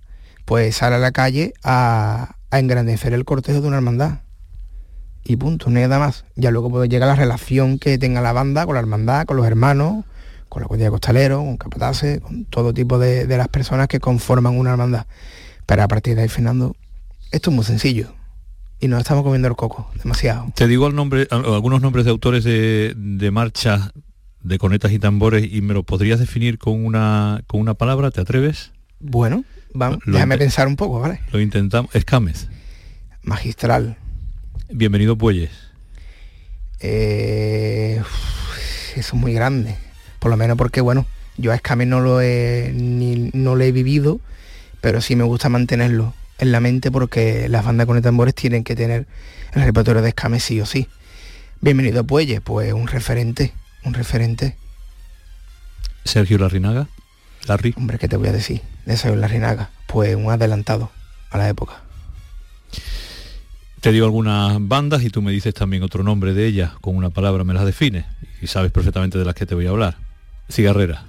[0.44, 4.20] pues sale a la calle a, a engrandecer el cortejo de una hermandad.
[5.28, 6.24] Y punto, no hay nada más.
[6.36, 9.46] Ya luego pues llega la relación que tenga la banda con la hermandad, con los
[9.46, 10.04] hermanos,
[10.48, 14.56] con la cuadrilla costalero, con capataces, con todo tipo de, de las personas que conforman
[14.56, 15.06] una hermandad.
[15.66, 16.76] Pero a partir de ahí, Fernando,
[17.32, 18.14] esto es muy sencillo.
[18.78, 20.46] Y nos estamos comiendo el coco, demasiado.
[20.54, 23.90] Te digo el nombre, al- algunos nombres de autores de, de marchas,
[24.42, 28.20] de conetas y tambores, y me lo podrías definir con una, con una palabra, ¿te
[28.20, 28.70] atreves?
[29.00, 31.20] Bueno, vamos, Lo déjame pensar un poco, ¿vale?
[31.32, 31.92] Lo intentamos.
[31.96, 32.48] Escámez.
[33.22, 33.96] Magistral.
[34.68, 35.50] Bienvenido Bueyes.
[36.80, 38.02] Eh,
[38.96, 39.76] eso es muy grande.
[40.18, 41.06] Por lo menos porque, bueno,
[41.36, 44.20] yo a Escame no lo he, ni, no lo he vivido,
[44.80, 48.74] pero sí me gusta mantenerlo en la mente porque las bandas con tambores tienen que
[48.74, 49.06] tener
[49.52, 50.88] el repertorio de Escame sí o sí.
[51.60, 53.52] Bienvenido Puelle, pues un referente,
[53.84, 54.56] un referente.
[56.04, 56.88] Sergio Larrinaga.
[57.46, 57.72] Larry.
[57.76, 58.62] Hombre, ¿qué te voy a decir?
[58.84, 60.90] De Sergio Larrinaga, pues un adelantado
[61.30, 61.82] a la época.
[63.86, 67.10] Te digo algunas bandas y tú me dices también otro nombre de ellas, con una
[67.10, 68.04] palabra me las defines
[68.42, 69.96] y sabes perfectamente de las que te voy a hablar.
[70.50, 71.04] Cigarrera,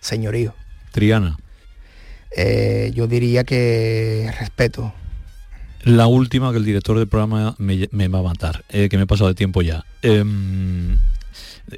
[0.00, 0.54] Señorío.
[0.92, 1.36] Triana,
[2.34, 4.94] Eh, yo diría que respeto.
[5.84, 9.02] la última que el director del programa me, me va a matar, eh, que me
[9.02, 9.84] he pasado de tiempo ya.
[10.00, 10.96] Em,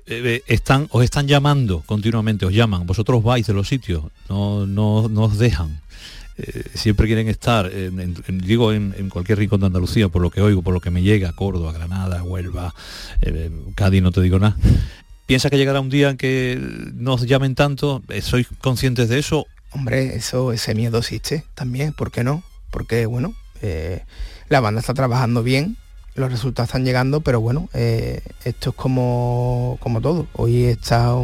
[0.07, 5.09] eh, están, os están llamando continuamente, os llaman, vosotros vais de los sitios, no, no,
[5.09, 5.81] no os dejan.
[6.43, 10.63] Eh, siempre quieren estar, en- digo en, cualquier rincón de Andalucía, por lo que oigo,
[10.63, 12.75] por lo que me llega, Córdoba, Granada, Huelva,
[13.21, 14.57] eh, Cádiz, no te digo nada.
[15.27, 16.59] ¿Piensa que llegará un día en que
[16.95, 18.03] nos llamen tanto?
[18.09, 19.47] Eh, ¿Sois conscientes de eso?
[19.73, 22.43] Hombre, eso, ese miedo existe también, ¿por qué no?
[22.71, 24.03] Porque, bueno, eh,
[24.49, 25.77] la banda está trabajando bien,
[26.15, 30.27] los resultados están llegando, pero bueno, esto es como, como todo.
[30.33, 31.15] Hoy está,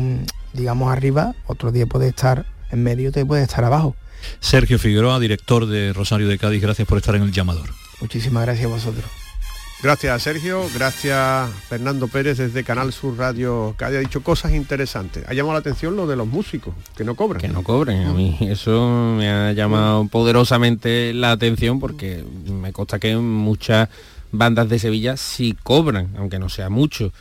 [0.53, 3.97] digamos, arriba, otro día puede estar en medio, te puede estar abajo.
[4.41, 7.71] Sergio Figueroa, director de Rosario de Cádiz, gracias por estar en el llamador.
[8.01, 9.05] Muchísimas gracias a vosotros.
[9.83, 15.25] Gracias Sergio, gracias Fernando Pérez desde Canal Sur Radio que haya dicho cosas interesantes.
[15.29, 17.43] Ha llamado la atención lo de los músicos, que no cobran.
[17.43, 18.07] Que no cobren.
[18.07, 23.91] A mí eso me ha llamado poderosamente la atención porque me consta que muchas
[24.33, 27.13] bandas de Sevilla sí cobran, aunque no sea mucho.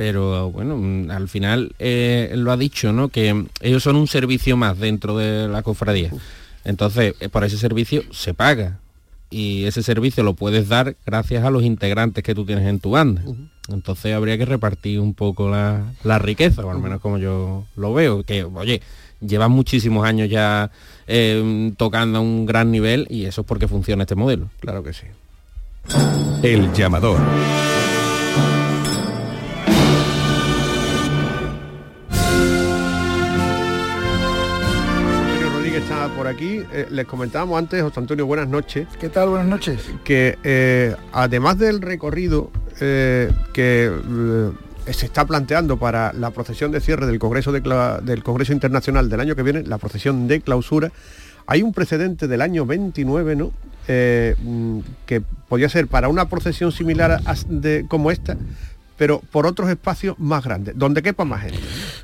[0.00, 3.10] Pero bueno, mm, al final eh, lo ha dicho, ¿no?
[3.10, 6.10] Que ellos son un servicio más dentro de la cofradía.
[6.64, 8.78] Entonces, eh, por ese servicio se paga.
[9.28, 12.92] Y ese servicio lo puedes dar gracias a los integrantes que tú tienes en tu
[12.92, 13.22] banda.
[13.68, 17.92] Entonces habría que repartir un poco la, la riqueza, o al menos como yo lo
[17.92, 18.22] veo.
[18.22, 18.80] Que, oye,
[19.20, 20.70] llevan muchísimos años ya
[21.08, 24.48] eh, tocando a un gran nivel y eso es porque funciona este modelo.
[24.60, 25.04] Claro que sí.
[26.42, 27.20] El llamador.
[36.30, 36.62] Aquí.
[36.72, 38.86] Eh, les comentábamos antes, José Antonio, buenas noches.
[38.98, 39.28] ¿Qué tal?
[39.30, 39.80] Buenas noches.
[40.04, 42.50] Que eh, además del recorrido
[42.80, 43.90] eh, que
[44.92, 47.60] se está planteando para la procesión de cierre del Congreso, de
[48.02, 50.90] del Congreso Internacional del año que viene, la procesión de clausura,
[51.46, 53.52] hay un precedente del año 29, ¿no?
[53.88, 58.36] Mm, que podía ser para una procesión similar a- de- como esta,
[59.00, 61.58] pero por otros espacios más grandes, donde quepa más gente.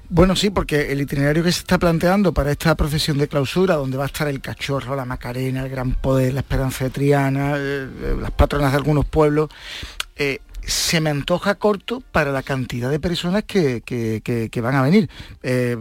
[0.08, 3.98] Bueno, sí, porque el itinerario que se está planteando para esta procesión de clausura, donde
[3.98, 7.86] va a estar el cachorro, la Macarena, el Gran Poder, la Esperanza de Triana, eh,
[8.02, 9.50] eh, las patronas de algunos pueblos,
[10.16, 10.38] eh,
[10.68, 14.82] se me antoja corto para la cantidad de personas que, que- que- que van a
[14.82, 15.08] venir.
[15.44, 15.76] Eh,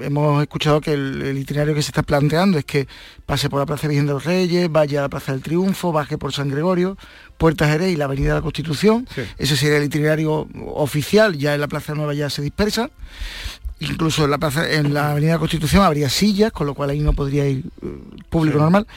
[0.00, 2.88] hemos escuchado que el, el itinerario que se está planteando es que
[3.26, 6.18] pase por la Plaza Virgen de los Reyes, vaya a la Plaza del Triunfo, baje
[6.18, 6.98] por San Gregorio,
[7.36, 9.06] Puerta Jerez y la Avenida de la Constitución.
[9.38, 12.90] Ese sería el itinerario oficial, ya en la Plaza Nueva ya se dispersa.
[13.80, 16.90] Incluso en la plaza, en la Avenida de la Constitución habría sillas, con lo cual
[16.90, 17.98] ahí no podría ir eh,
[18.28, 18.88] público normal.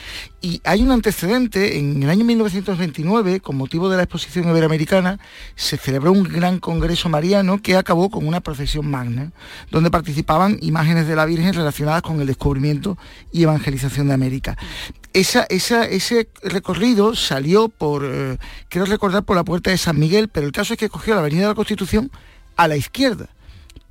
[0.42, 5.20] Y hay un antecedente, en el año 1929, con motivo de la exposición iberoamericana,
[5.56, 9.32] se celebró un gran congreso mariano que acabó con una procesión magna,
[9.70, 12.98] donde participaban imágenes de la Virgen relacionadas con el descubrimiento
[13.32, 14.58] y evangelización de América.
[15.14, 20.28] Esa, esa- ese recorrido salió por, eh, quiero recordar, por la puerta de San Miguel,
[20.28, 22.10] pero el caso es que cogió la Avenida de la Constitución
[22.56, 23.30] a la izquierda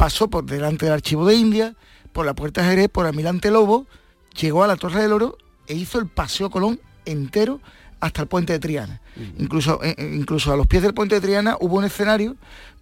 [0.00, 1.74] pasó por delante del archivo de India,
[2.14, 3.86] por la puerta de Jerez, por Almirante Lobo,
[4.34, 5.36] llegó a la Torre del Oro
[5.66, 7.60] e hizo el Paseo Colón entero
[8.00, 9.02] hasta el puente de Triana.
[9.36, 12.36] Incluso, eh, eh, incluso a los pies del puente de Triana hubo un escenario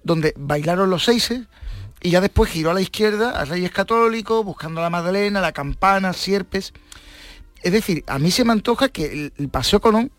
[0.04, 1.48] donde bailaron los seises
[2.00, 6.12] y ya después giró a la izquierda a Reyes Católicos, buscando la Magdalena, la Campana,
[6.12, 6.72] Sierpes.
[7.64, 10.12] Es decir, a mí se me antoja que el, el Paseo Colón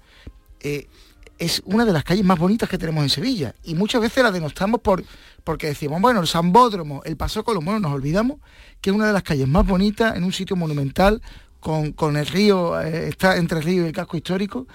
[0.60, 0.89] eh,
[1.38, 3.56] es una de las calles más bonitas que tenemos en Sevilla.
[3.64, 5.04] Y muchas veces la denostamos por,
[5.44, 8.38] porque decimos, bueno, el Sambódromo, el Paseo Colón, bueno, nos olvidamos
[8.82, 11.22] que es una de las calles más bonitas en un sitio monumental,
[11.60, 14.68] con, con el río, eh, está entre el río y el casco histórico,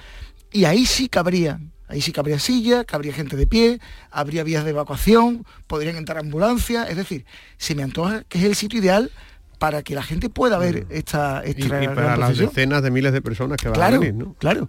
[0.52, 4.70] y ahí sí cabría, ahí sí cabría silla, cabría gente de pie, habría vías de
[4.70, 7.24] evacuación, podrían entrar ambulancias, es decir,
[7.56, 9.10] se me antoja que es el sitio ideal
[9.58, 13.22] para que la gente pueda ver esta, esta Y, para las decenas de miles de
[13.22, 14.34] personas que van Claro, a venir, ¿no?
[14.34, 14.68] Claro.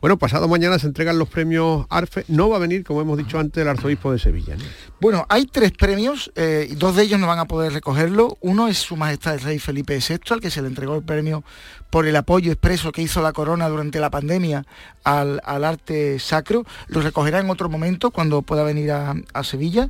[0.00, 2.24] Bueno, pasado mañana se entregan los premios ARFE.
[2.28, 4.56] No va a venir, como hemos dicho antes, el arzobispo de Sevilla.
[4.56, 4.64] ¿no?
[4.98, 8.38] Bueno, hay tres premios, eh, dos de ellos no van a poder recogerlo.
[8.40, 11.44] Uno es Su Majestad el Rey Felipe VI, al que se le entregó el premio
[11.90, 14.64] por el apoyo expreso que hizo la corona durante la pandemia
[15.04, 16.64] al, arte sacro.
[16.86, 19.88] Lo recogerá en otro momento, cuando pueda venir a, Sevilla.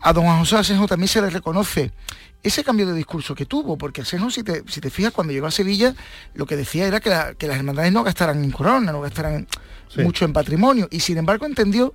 [0.00, 1.92] A don José Asenjo también se le reconoce
[2.42, 5.46] ese cambio de discurso que tuvo, porque Asenjo, si te, si te fijas, cuando llegó
[5.46, 5.94] a Sevilla,
[6.34, 9.46] lo que decía era que, la- que las hermandades no gastaran en corona, no gastaran
[9.88, 10.00] Sí.
[10.02, 11.94] mucho en patrimonio, y sin embargo entendió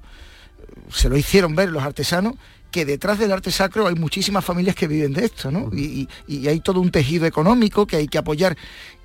[0.92, 2.36] se lo hicieron ver los artesanos
[2.72, 5.70] que detrás del arte sacro hay muchísimas familias que viven de esto, ¿no?
[5.74, 8.56] Y, y- y hay todo un tejido económico que hay que apoyar.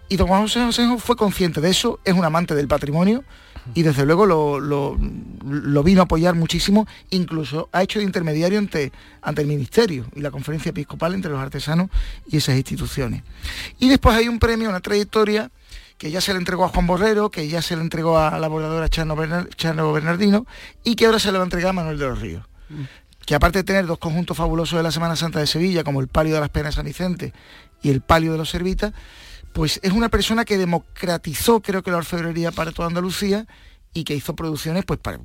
[0.08, 3.24] Y don Juan José Asenjo fue consciente de eso, es un amante del patrimonio
[3.74, 4.98] y desde luego lo, lo-
[5.44, 8.92] lo vino a apoyar muchísimo, incluso ha hecho de intermediario ante,
[9.22, 11.88] ante el ministerio y la conferencia episcopal entre los artesanos
[12.28, 13.22] y esas instituciones.
[13.78, 15.50] Y después hay un premio, una trayectoria
[15.98, 18.48] que ya se le entregó a Juan Borrero, que ya se le entregó a la
[18.48, 20.46] bordadora Chano, Bernar- Chano Bernardino
[20.82, 22.44] y que ahora se le va a entregar a Manuel de los Ríos.
[23.24, 26.08] Que aparte de tener dos conjuntos fabulosos de la Semana Santa de Sevilla, como el
[26.08, 27.32] Palio de las Penas de San Vicente
[27.80, 28.92] y el Palio de los Servitas,
[29.52, 33.46] pues es una persona que democratizó, creo que la orfebrería para toda Andalucía
[33.94, 35.18] y que hizo producciones pues para,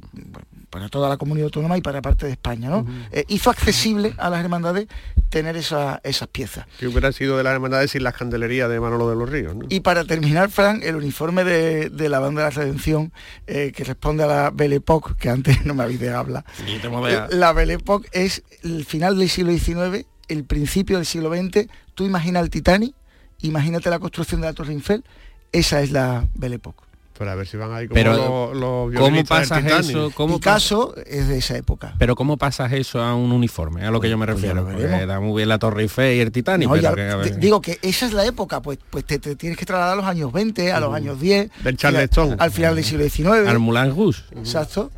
[0.70, 2.86] para toda la comunidad autónoma y para parte de España, ¿no?
[3.14, 4.88] Eh, hizo accesible a las hermandades
[5.30, 6.66] tener esa- esas piezas.
[6.78, 9.56] Que hubiera sido de las hermandades sin las candelerías de Manolo de los Ríos.
[9.56, 9.66] ¿no?
[9.70, 13.14] Y para terminar, Fran, el uniforme de, de la banda de la Redención,
[13.48, 16.44] eh, que responde a la Belle Époque, que antes no me habéis de hablar.
[16.92, 17.28] modea.
[17.32, 21.68] La Belle Époque es el final del siglo XIX, el principio del siglo XX.
[21.96, 22.94] Tú imagina el Titanic,
[23.42, 25.04] imagínate la construcción de la Torre Eiffel,
[25.52, 26.84] esa es la Belle Époque.
[27.18, 30.12] Pero a ver si van ahí como Pero, los, los ¿cómo pasas eso?
[30.14, 31.96] ¿Cómo Picasso es de esa época.
[31.98, 33.84] Pero ¿cómo pasas eso a un uniforme?
[33.84, 34.64] A lo que yo me Pues refiero.
[34.64, 35.08] Porque veremos.
[35.08, 37.30] da muy bien la Torre Eiffel y el Titanic, No, pero ya- que, a ver,
[37.32, 39.96] te- digo que esa es la época, pues, pues te, te tienes que trasladar a
[39.96, 41.50] los años 20, a los años 10.
[41.64, 42.36] Del Charleston.
[42.38, 43.48] Al final del siglo XIX.
[43.48, 44.22] al Moulin Rouge.
[44.36, 44.92] Exacto.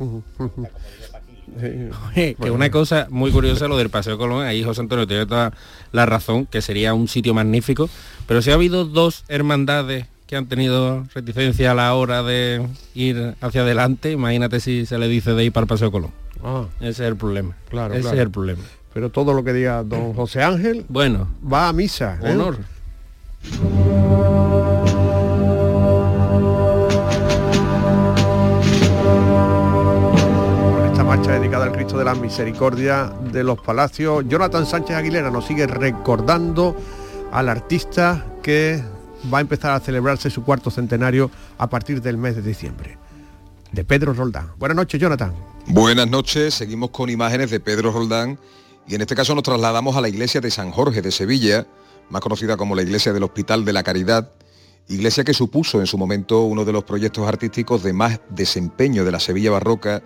[2.14, 5.52] Que una cosa muy curiosa lo del Paseo Colón, ahí José Antonio tiene toda
[5.92, 7.88] la razón, que sería un sitio magnífico,
[8.26, 13.34] pero si ha habido dos hermandades que han tenido reticencia a la hora de ir
[13.40, 16.12] hacia adelante, imagínate si se le dice de ir para el Paseo Colón.
[16.44, 17.56] Ah, Ese es el problema.
[17.68, 18.16] claro, Ese claro.
[18.16, 18.62] es el problema.
[18.94, 22.18] Pero todo lo que diga don José Ángel Bueno, va a misa.
[22.22, 22.30] ¿eh?
[22.32, 22.58] honor.
[31.72, 36.76] Cristo de la Misericordia de los Palacios, Jonathan Sánchez Aguilera nos sigue recordando
[37.32, 38.82] al artista que
[39.32, 42.98] va a empezar a celebrarse su cuarto centenario a partir del mes de diciembre,
[43.72, 44.52] de Pedro Roldán.
[44.58, 45.32] Buenas noches, Jonathan.
[45.66, 48.38] Buenas noches, seguimos con imágenes de Pedro Roldán
[48.86, 51.66] y en este caso nos trasladamos a la iglesia de San Jorge de Sevilla,
[52.08, 54.32] más conocida como la iglesia del Hospital de la Caridad,
[54.88, 59.12] iglesia que supuso en su momento uno de los proyectos artísticos de más desempeño de
[59.12, 60.02] la Sevilla barroca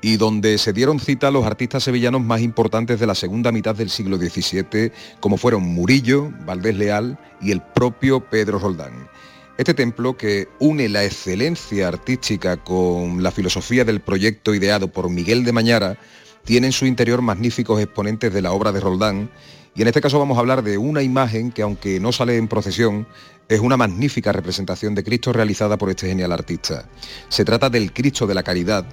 [0.00, 3.90] y donde se dieron cita los artistas sevillanos más importantes de la segunda mitad del
[3.90, 9.08] siglo XVII, como fueron Murillo, Valdés Leal y el propio Pedro Roldán.
[9.56, 15.44] Este templo, que une la excelencia artística con la filosofía del proyecto ideado por Miguel
[15.44, 15.98] de Mañara,
[16.44, 19.30] tiene en su interior magníficos exponentes de la obra de Roldán,
[19.74, 22.48] y en este caso vamos a hablar de una imagen que, aunque no sale en
[22.48, 23.06] procesión,
[23.48, 26.88] es una magnífica representación de Cristo realizada por este genial artista.
[27.28, 28.86] Se trata del Cristo de la Caridad,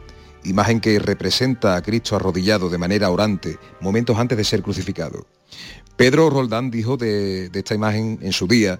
[0.45, 5.27] imagen que representa a Cristo arrodillado de manera orante, momentos antes de ser crucificado.
[5.97, 8.79] Pedro Roldán dijo de, esta imagen en su día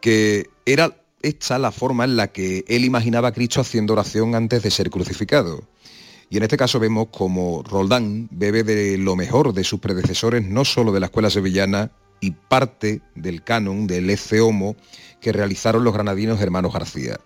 [0.00, 4.62] que era esta la forma en la que él imaginaba a Cristo haciendo oración antes
[4.62, 5.64] de ser crucificado.
[6.28, 10.64] Y en este caso vemos como Roldán bebe de lo mejor de sus predecesores, no
[10.64, 14.40] solo de la escuela sevillana y parte del canon del Ece
[15.20, 17.18] que realizaron los granadinos hermanos García.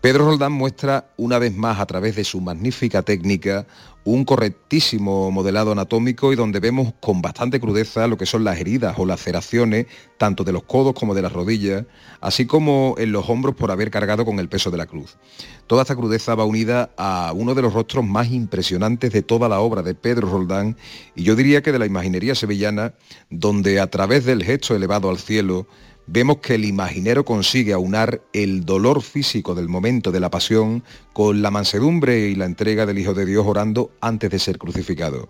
[0.00, 3.66] Pedro Roldán muestra una vez más a través de su magnífica técnica
[4.04, 8.94] un correctísimo modelado anatómico y donde vemos con bastante crudeza lo que son las heridas
[8.98, 9.86] o laceraciones,
[10.16, 11.84] tanto de los codos como de las rodillas,
[12.22, 15.18] así como en los hombros por haber cargado con el peso de la cruz.
[15.66, 19.60] Toda esta crudeza va unida a uno de los rostros más impresionantes de toda la
[19.60, 20.78] obra de Pedro Roldán
[21.14, 22.94] y yo diría que de la imaginería sevillana,
[23.28, 25.66] donde a través del gesto elevado al cielo,
[26.12, 30.82] vemos que el imaginero consigue aunar el dolor físico del momento de la pasión
[31.12, 35.28] con la mansedumbre y la entrega del Hijo de Dios orando antes de ser crucificado.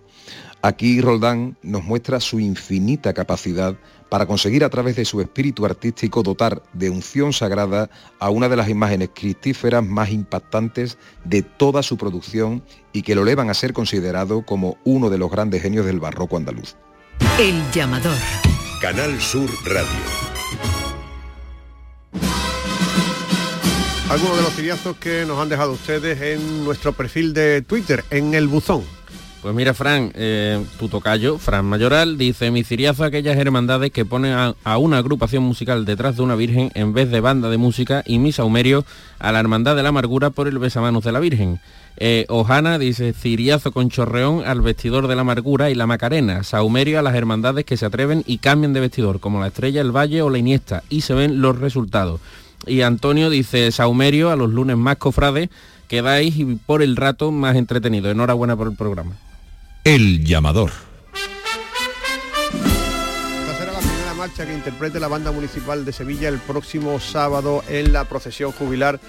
[0.63, 3.77] Aquí Roldán nos muestra su infinita capacidad
[4.09, 8.57] para conseguir a través de su espíritu artístico dotar de unción sagrada a una de
[8.57, 12.63] las imágenes cristíferas más impactantes de toda su producción
[12.93, 16.37] y que lo elevan a ser considerado como uno de los grandes genios del barroco
[16.37, 16.77] andaluz.
[17.39, 18.17] El llamador.
[18.81, 20.30] Canal Sur Radio.
[24.11, 28.35] Algunos de los ciriazos que nos han dejado ustedes en nuestro perfil de Twitter, en
[28.35, 28.83] el buzón.
[29.41, 34.05] Pues mira, Fran, eh, tu tocayo, Fran Mayoral, dice, mi ciriazo a aquellas hermandades que
[34.05, 37.57] ponen a, a, una agrupación musical detrás de una virgen en vez de banda de
[37.57, 38.85] música y mi saumerio
[39.19, 41.59] a la hermandad de la amargura por el besamanos de la virgen.
[42.03, 46.99] Eh, Ojana dice, ciriazo con chorreón al vestidor de la amargura y la macarena, saumerio
[46.99, 50.23] a las hermandades que se atreven y cambian de vestidor, como la estrella, el valle
[50.23, 52.23] o la iniesta, y se ven los resultados.
[52.67, 55.51] Y Antonio dice, saumerio a los lunes más cofrades,
[55.89, 58.11] quedáis y por el rato más entretenido.
[58.11, 59.13] Enhorabuena por el programa.
[59.85, 60.71] El llamador.
[62.55, 67.63] Esta será la primera marcha que interprete la banda municipal de Sevilla el próximo sábado
[67.69, 69.01] en la procesión jubilar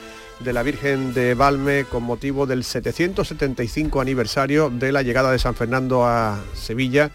[0.44, 5.56] de la Virgen de Valme con motivo del 775 aniversario de la llegada de San
[5.56, 7.12] Fernando a Sevilla.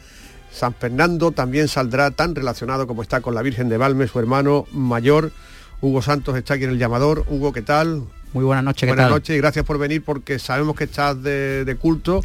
[0.52, 4.66] San Fernando también saldrá tan relacionado como está con la Virgen de Valme, su hermano
[4.72, 5.32] mayor.
[5.80, 7.24] Hugo Santos está aquí en el llamador.
[7.28, 8.04] Hugo, ¿qué tal?
[8.32, 11.64] Muy buenas noches, ¿qué Buenas noches y gracias por venir porque sabemos que estás de,
[11.64, 12.22] de culto,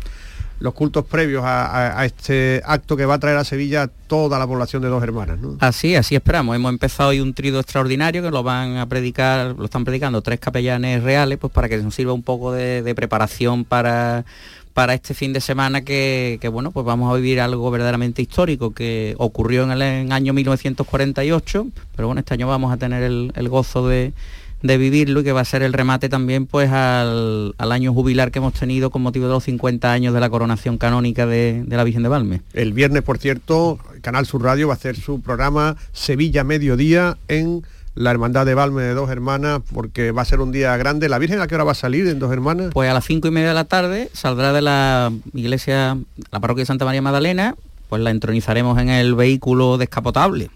[0.62, 4.82] los cultos previos a, este acto que va a traer a Sevilla toda la población
[4.82, 5.40] de dos hermanas.
[5.40, 5.58] ¿no?
[5.60, 6.56] Así, así esperamos.
[6.56, 10.40] Hemos empezado hoy un trido extraordinario que lo van a predicar, lo están predicando tres
[10.40, 14.26] capellanes reales, pues para que nos sirva un poco de, preparación para
[14.74, 19.16] para este fin de semana que, bueno pues vamos a vivir algo verdaderamente histórico que
[19.18, 24.14] ocurrió en el año 1948 pero bueno este año vamos a tener el gozo de,
[24.62, 28.32] de vivirlo y que va a ser el remate también pues al, al año jubilar
[28.32, 31.78] que hemos tenido con motivo de los 50 años de la coronación canónica de, de
[31.78, 32.42] la Virgen de Valme.
[32.54, 37.64] El viernes, por cierto, Canal Sur Radio va a hacer su programa Sevilla Mediodía en
[37.96, 41.10] la Hermandad de Valme de Dos Hermanas, porque va a ser un día grande.
[41.10, 42.70] ¿La Virgen a qué hora va a salir en Dos Hermanas?
[42.74, 45.98] Pues a las cinco y media de la tarde saldrá de la iglesia,
[46.32, 47.56] la parroquia de Santa María Magdalena,
[47.92, 50.50] pues la entronizaremos en el vehículo descapotable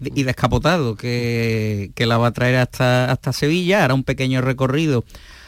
[0.00, 5.04] y descapotado que, que la va a traer hasta, hasta Sevilla, hará un pequeño recorrido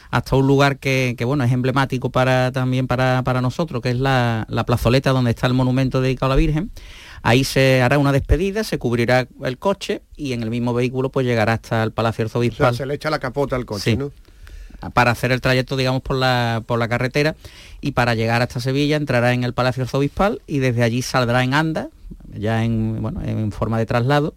[0.09, 3.97] hasta un lugar que, que, bueno es emblemático para también para, para nosotros, que es
[3.99, 6.71] la, la plazoleta donde está el monumento dedicado a la Virgen.
[7.23, 11.25] Ahí se hará una despedida, se cubrirá el coche y en el mismo vehículo pues
[11.25, 12.73] llegará hasta el Palacio O Arzobispal.
[12.73, 13.97] sea, se le echa la capota al coche, Sí.
[13.97, 14.11] ¿no?
[14.91, 17.35] Para hacer el trayecto, digamos, por la, por la carretera
[17.81, 21.53] y para llegar hasta Sevilla entrará en el Palacio Arzobispal y desde allí saldrá en
[21.53, 21.89] anda,
[22.33, 24.33] ya en, bueno, en forma de traslado,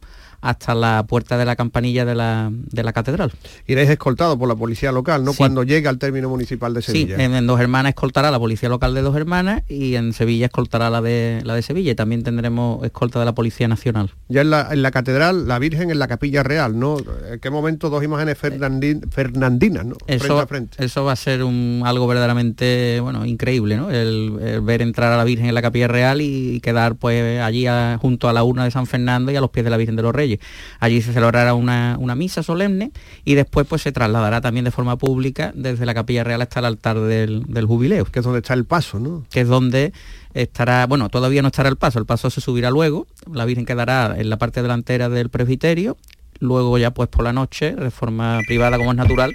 [0.49, 3.33] hasta la puerta de la campanilla de la, de la catedral.
[3.67, 5.33] Iréis escoltado por la policía local, ¿no?
[5.33, 5.39] Sí.
[5.39, 7.17] Cuando llegue al término municipal de Sí, Sevilla.
[7.25, 10.91] en, en Dos Hermanas escoltará la policía local de Dos Hermanas y en Sevilla escoltará
[10.91, 14.11] la de, la de Sevilla y también tendremos escolta de la Policía Nacional.
[14.29, 16.97] Ya en la, en la catedral, la Virgen en la capilla real, ¿no?
[17.31, 19.97] ¿En qué momento dos imágenes fernandin- fernandinas, ¿no?
[20.07, 20.85] frente Eso, a frente.
[20.85, 23.91] eso va a ser un, algo verdaderamente bueno increíble, ¿no?
[23.91, 27.67] El, el ver entrar a la Virgen en la Capilla Real y, quedar pues allí
[27.67, 29.97] a- junto a la urna de San Fernando y a los pies de la Virgen
[29.97, 30.36] de los Reyes.
[30.81, 32.93] Allí se celebrará una, una misa solemne
[33.25, 36.67] y después pues se trasladará también de forma pública desde la Capilla Real hasta el
[36.67, 38.05] altar del, del jubileo.
[38.05, 39.25] Que es donde está el paso, ¿no?
[39.31, 39.93] Que es donde
[40.35, 44.15] estará, bueno, todavía no estará el paso, el paso se subirá luego, la Virgen quedará
[44.19, 45.97] en la parte delantera del presbiterio,
[46.41, 49.35] luego ya pues por la noche, de forma privada como es natural,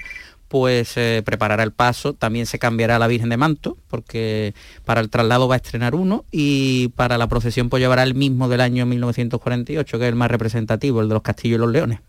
[0.52, 5.10] pues se preparará el paso, también se cambiará la Virgen de Manto, porque para el
[5.10, 8.86] traslado va a estrenar uno y para la procesión pues llevará el mismo del año
[8.86, 12.00] 1948, que es el más representativo, el de los castillos y los leones.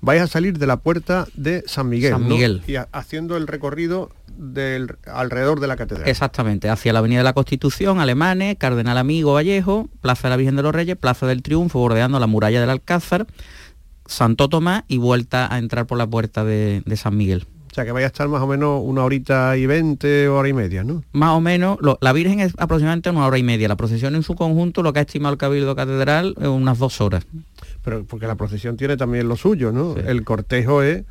[0.00, 2.28] Vais a salir de la puerta de San Miguel, San ¿no?
[2.28, 2.62] Miguel.
[2.68, 6.08] Y haciendo el recorrido del alrededor de la catedral.
[6.08, 10.54] Exactamente, hacia la Avenida de la Constitución, Alemanes, Cardenal Amigo Vallejo, Plaza de la Virgen
[10.54, 13.26] de los Reyes, Plaza del Triunfo, bordeando la muralla del Alcázar,
[14.06, 17.48] Santo Tomás y vuelta a entrar por la puerta de, de San Miguel.
[17.72, 20.52] O sea que vaya a estar más o menos una horita y veinte, hora y
[20.52, 21.02] media, ¿no?
[21.12, 24.22] Más o menos, lo- la Virgen es aproximadamente una hora y media, la procesión en
[24.22, 27.26] su conjunto, lo que ha estimado el Cabildo Catedral, es unas dos horas.
[27.82, 29.96] Pero porque la procesión tiene también lo suyo, ¿no?
[29.96, 31.04] El cortejo es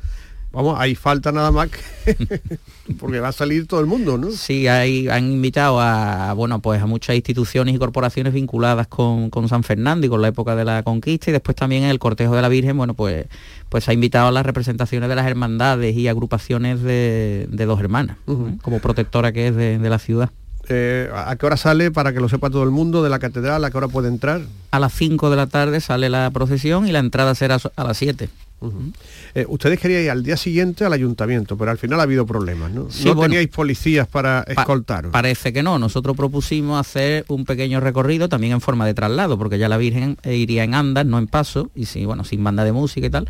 [0.52, 2.16] vamos, ahí falta nada más que
[2.98, 4.30] porque va a salir todo el mundo, ¿no?
[4.30, 9.48] Sí, hay, han invitado a bueno pues a muchas instituciones y corporaciones vinculadas con, con,
[9.48, 12.36] San Fernando y con la época de la conquista y después también en el cortejo
[12.36, 13.26] de la Virgen, bueno pues
[13.68, 18.18] pues ha invitado a las representaciones de las hermandades y agrupaciones de, de dos hermanas,
[18.28, 18.56] ¿eh?
[18.60, 20.30] como protectora que es de, de la ciudad.
[20.68, 23.64] Eh, ¿A qué hora sale para que lo sepa todo el mundo de la catedral?
[23.64, 24.42] ¿A qué hora puede entrar?
[24.70, 27.96] A las 5 de la tarde sale la procesión y la entrada será a las
[27.96, 28.28] 7.
[28.62, 28.92] Uh -huh.
[29.34, 32.70] eh, ustedes querían ir al día siguiente al ayuntamiento, pero al final ha habido problemas,
[32.70, 32.90] ¿no?
[32.90, 35.10] Sí, no bueno, teníais policías para escoltaros.
[35.10, 35.78] Pa parece que no.
[35.78, 40.16] Nosotros propusimos hacer un pequeño recorrido también en forma de traslado, porque ya la Virgen
[40.24, 43.28] iría en andas, no en paso, y sí, bueno, sin banda de música y tal.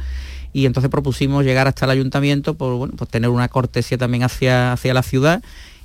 [0.53, 4.73] Y entonces propusimos llegar hasta el ayuntamiento por bueno, pues tener una cortesía también hacia,
[4.73, 5.43] hacia la ciudad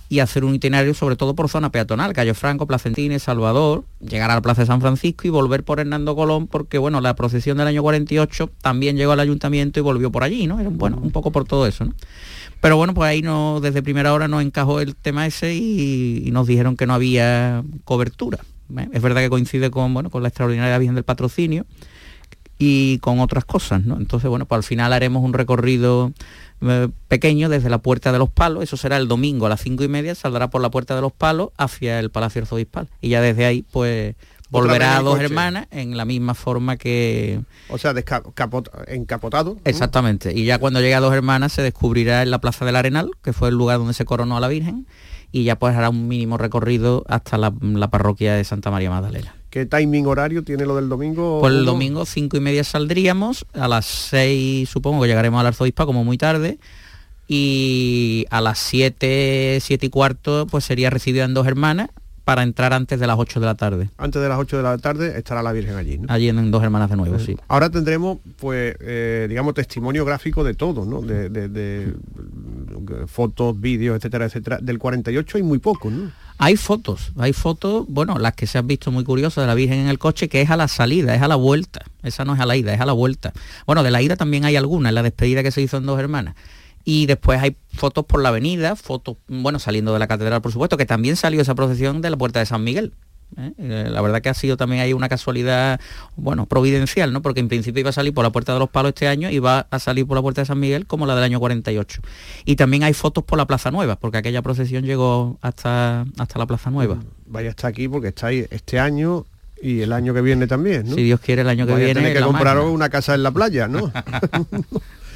[0.10, 4.36] y hacer un itinerario sobre todo por zona peatonal, Cayo Franco, Placentines, Salvador, llegar a
[4.36, 7.68] la Plaza de San Francisco y volver por Hernando Colón, porque bueno, la procesión del
[7.68, 10.58] año 48 también llegó al ayuntamiento y volvió por allí, ¿no?
[10.58, 11.94] Bueno, un poco por todo eso, ¿no?
[12.62, 16.32] Pero bueno, pues ahí no, desde primera hora nos encajó el tema ese y, y
[16.32, 18.40] nos dijeron que no había cobertura.
[18.78, 18.90] ¿eh?
[18.94, 21.66] Es verdad que coincide con, bueno, con la extraordinaria Virgen del Patrocinio
[22.60, 23.98] y con otras cosas, ¿no?
[23.98, 26.12] Entonces, bueno, pues al final haremos un recorrido
[26.62, 29.84] eh, pequeño desde la Puerta de los Palos, eso será el domingo a las cinco
[29.84, 32.90] y media, saldrá por la Puerta de los Palos hacia el Palacio Arzobispal.
[33.02, 34.16] Y ya desde ahí, pues
[34.50, 35.26] volverá a dos coche.
[35.26, 37.42] hermanas en la misma forma que...
[37.70, 37.94] O sea,
[38.88, 39.58] encapotado.
[39.66, 40.34] Exactamente.
[40.34, 43.34] Y ya cuando llegue a dos hermanas se descubrirá en la Plaza del Arenal, que
[43.34, 44.88] fue el lugar donde se coronó a la Virgen,
[45.32, 49.36] y ya pues hará un mínimo recorrido hasta la, la parroquia de Santa María Magdalena.
[49.58, 51.40] ¿Qué timing horario tiene lo del domingo?
[51.40, 55.88] Pues el domingo cinco y media saldríamos, a las seis supongo que llegaremos al arzobispo
[55.88, 56.60] como muy tarde,
[57.28, 61.90] y a las siete, siete y cuarto pues sería recibida en dos hermanas
[62.24, 63.90] para entrar antes de las 8 de la tarde.
[63.98, 66.14] Antes de las 8 de la tarde estará la Virgen allí, ¿no?
[66.14, 67.38] Allí en Dos Hermanas de nuevo, sí.
[67.48, 71.02] Ahora tendremos, pues, eh, digamos, testimonio gráfico de todo, ¿no?
[71.02, 71.96] De, de, de,
[73.08, 74.60] fotos, vídeos, etcétera, etcétera.
[74.62, 76.12] Del 48 hay muy poco, ¿no?
[76.40, 79.80] Hay fotos, hay fotos, bueno, las que se han visto muy curiosas de la Virgen
[79.80, 81.84] en el coche, que es a la salida, es a la vuelta.
[82.04, 83.34] Esa no es a la ida, es a la vuelta.
[83.66, 86.00] Bueno, de la ida también hay alguna, en la despedida que se hizo en Dos
[86.00, 86.36] Hermanas
[86.90, 90.78] y después hay fotos por la avenida, fotos, bueno, saliendo de la catedral, por supuesto,
[90.78, 92.94] que también salió esa procesión de la Puerta de San Miguel.
[93.36, 93.88] ¿Eh?
[93.90, 95.80] La verdad que ha sido también ahí una casualidad,
[96.16, 97.22] bueno, providencial, ¿no?
[97.22, 99.40] Porque en principio iba a salir por la Puerta de los Palos este año y
[99.40, 102.02] va a salir por la Puerta de San Miguel como la del año 48.
[102.46, 106.46] Y también hay fotos por la Plaza Nueva, porque aquella procesión llegó hasta, hasta la
[106.46, 106.98] Plaza Nueva.
[107.26, 109.26] Vaya hasta aquí porque estáis este año
[109.62, 110.96] y el año que viene también, ¿no?
[110.96, 112.02] Si Dios quiere el año que Vaya viene.
[112.02, 113.92] Tiene que comprar una casa en la playa, ¿no?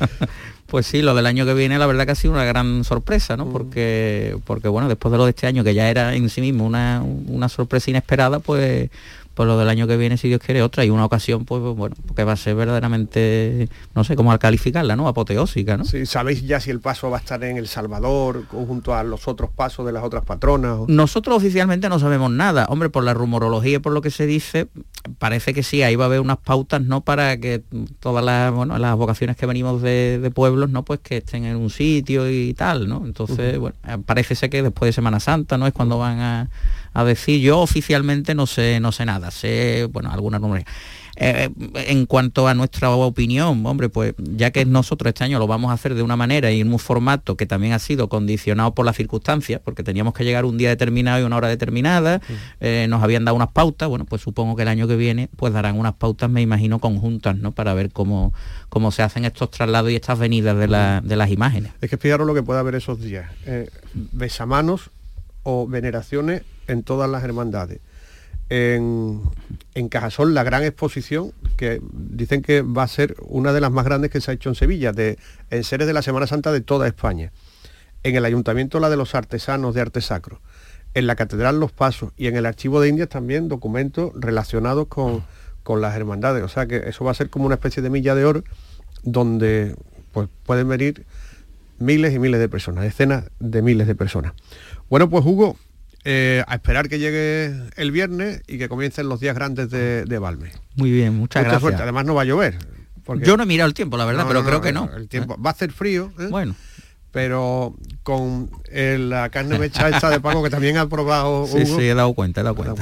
[0.72, 3.36] Pues sí, lo del año que viene la verdad que ha sido una gran sorpresa,
[3.36, 3.46] ¿no?
[3.50, 6.66] Porque, porque bueno, después de lo de este año, que ya era en sí mismo
[6.66, 8.90] una, una sorpresa inesperada, pues,
[9.34, 10.84] pues lo del año que viene, si Dios quiere, otra.
[10.86, 15.08] Y una ocasión, pues bueno, que va a ser verdaderamente, no sé cómo calificarla, ¿no?
[15.08, 15.86] Apoteósica, ¿no?
[15.86, 19.28] Sí, ¿sabéis ya si el paso va a estar en El Salvador, junto a los
[19.28, 20.72] otros pasos de las otras patronas?
[20.80, 20.86] O...
[20.88, 22.66] Nosotros oficialmente no sabemos nada.
[22.70, 24.68] Hombre, por la rumorología y por lo que se dice,
[25.20, 27.02] parece que sí, ahí va a haber unas pautas, ¿no?
[27.02, 27.64] Para que
[28.00, 30.84] todas las, bueno, las vocaciones que venimos de, de pueblos, ¿no?
[30.84, 33.04] Pues que estén en un sitio y tal, ¿no?
[33.06, 33.72] Entonces, uh -huh.
[33.84, 35.68] bueno, parece ser que después de Semana Santa, ¿no?
[35.68, 36.50] Es cuando van a,
[36.94, 40.66] a decir, yo oficialmente no sé, no sé nada, sé, bueno, algunas números.
[41.18, 45.70] Eh, en cuanto a nuestra opinión, hombre, pues ya que nosotros este año lo vamos
[45.70, 48.86] a hacer de una manera y en un formato que también ha sido condicionado por
[48.86, 52.34] las circunstancias, porque teníamos que llegar un día determinado y una hora determinada, sí.
[52.62, 55.54] eh, nos habían dado unas pautas, bueno, pues supongo que el año que viene pues
[55.54, 57.52] darán unas pautas, me imagino, conjuntas, ¿no?
[57.52, 58.34] Para ver cómo,
[58.70, 61.74] cómo se hacen estos traslados y estas venidas de, la, de las imágenes.
[61.82, 63.30] Es que fijaros lo que puede haber esos días.
[63.46, 64.90] Eh, besamanos
[65.44, 67.80] o veneraciones en todas las hermandades.
[68.50, 69.22] En,
[69.76, 73.86] en, Cajasol la gran exposición que dicen que va a ser una de las más
[73.86, 75.18] grandes que se ha hecho en Sevilla, de
[75.50, 77.32] en seres de la Semana Santa de toda España.
[78.04, 80.42] En el ayuntamiento la de los artesanos de arte sacro.
[80.94, 85.24] En la catedral Los Pasos y en el archivo de Indias también documentos relacionados con,
[85.64, 86.44] con las hermandades.
[86.44, 88.44] O sea que eso va a ser como una especie de milla de oro
[89.04, 89.76] donde
[90.12, 91.06] pues, pueden venir
[91.80, 94.34] miles y miles de personas, decenas de miles de personas.
[94.90, 95.58] Bueno, pues Hugo,
[96.04, 100.20] eh, a esperar que llegue el viernes y que comiencen los días grandes de, de
[100.20, 100.52] Valme.
[100.76, 101.62] Muy bien, muchas Mucha gracias.
[101.62, 101.84] Suerte.
[101.84, 102.58] Además no va a llover.
[103.04, 103.26] Porque...
[103.26, 104.98] Yo no he mirado el tiempo, la verdad, no, pero no, creo no, que no.
[104.98, 106.12] El tiempo va a hacer frío.
[106.20, 106.28] ¿eh?
[106.30, 106.56] Bueno.
[107.12, 111.46] Pero con el, la carne mecha esta de Paco que también ha probado.
[111.52, 112.82] Sí, Hugo, sí, he dado cuenta, he dado cuenta.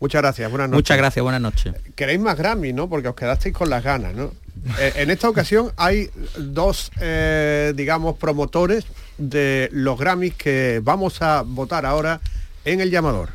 [0.00, 0.78] Muchas gracias, buenas noches.
[0.78, 1.74] Muchas gracias, buenas noches.
[1.94, 2.88] Queréis más Grammy, ¿no?
[2.88, 4.32] Porque os quedasteis con las ganas, ¿no?
[4.78, 8.86] Eh, en esta ocasión hay dos, eh, digamos, promotores
[9.18, 12.20] de los Grammys que vamos a votar ahora
[12.64, 13.28] en el llamador.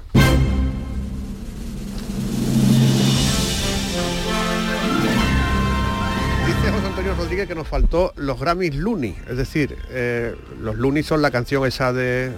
[6.45, 11.03] Dice José Antonio Rodríguez que nos faltó los Grammys Looney, es decir, eh, los Looney
[11.03, 12.31] son la canción esa de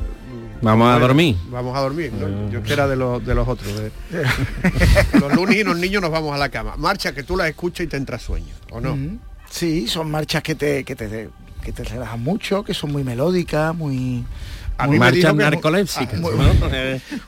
[0.61, 1.35] Vamos a dormir.
[1.49, 2.49] Vamos a dormir, ¿no?
[2.51, 3.67] Yo que era de los, de los otros.
[3.79, 3.91] de-
[5.19, 6.75] los lunes y los niños nos vamos a la cama.
[6.77, 8.93] Marcha que tú la escuchas y te entra sueño, ¿o no?
[8.93, 9.17] Ujú.
[9.49, 11.29] Sí, son marchas que te, que te,
[11.63, 14.23] que te relajan mucho, que son muy melódicas, muy...
[14.77, 15.25] A muy Marchas
[16.15, 16.51] Ah, muy- ¿no?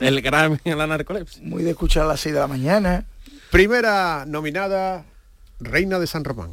[0.00, 1.42] El Grammy a la narcolepsia.
[1.44, 3.04] Muy de escuchar a las 6 de la mañana.
[3.50, 5.04] Primera nominada,
[5.60, 6.50] Reina de San Román.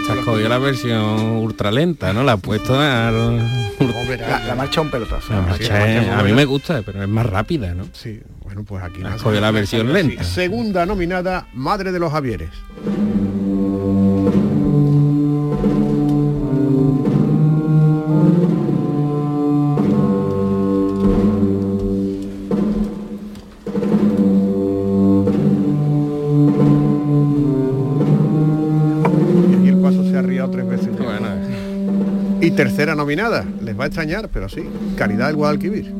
[0.00, 2.22] Esta has cogido la versión ultralenta, ¿no?
[2.24, 3.10] La has puesto a...
[3.10, 5.32] La, la marcha un pelotazo.
[5.32, 7.84] La marcha es- a mí me gusta, pero es más rápida, ¿no?
[7.92, 10.24] Sí, bueno, pues aquí Has cogido la versión lenta.
[10.24, 12.50] Segunda nominada, Madre de los Javieres.
[32.64, 34.62] Tercera nominada, les va a extrañar, pero sí,
[34.96, 35.92] Caridad del Guadalquivir.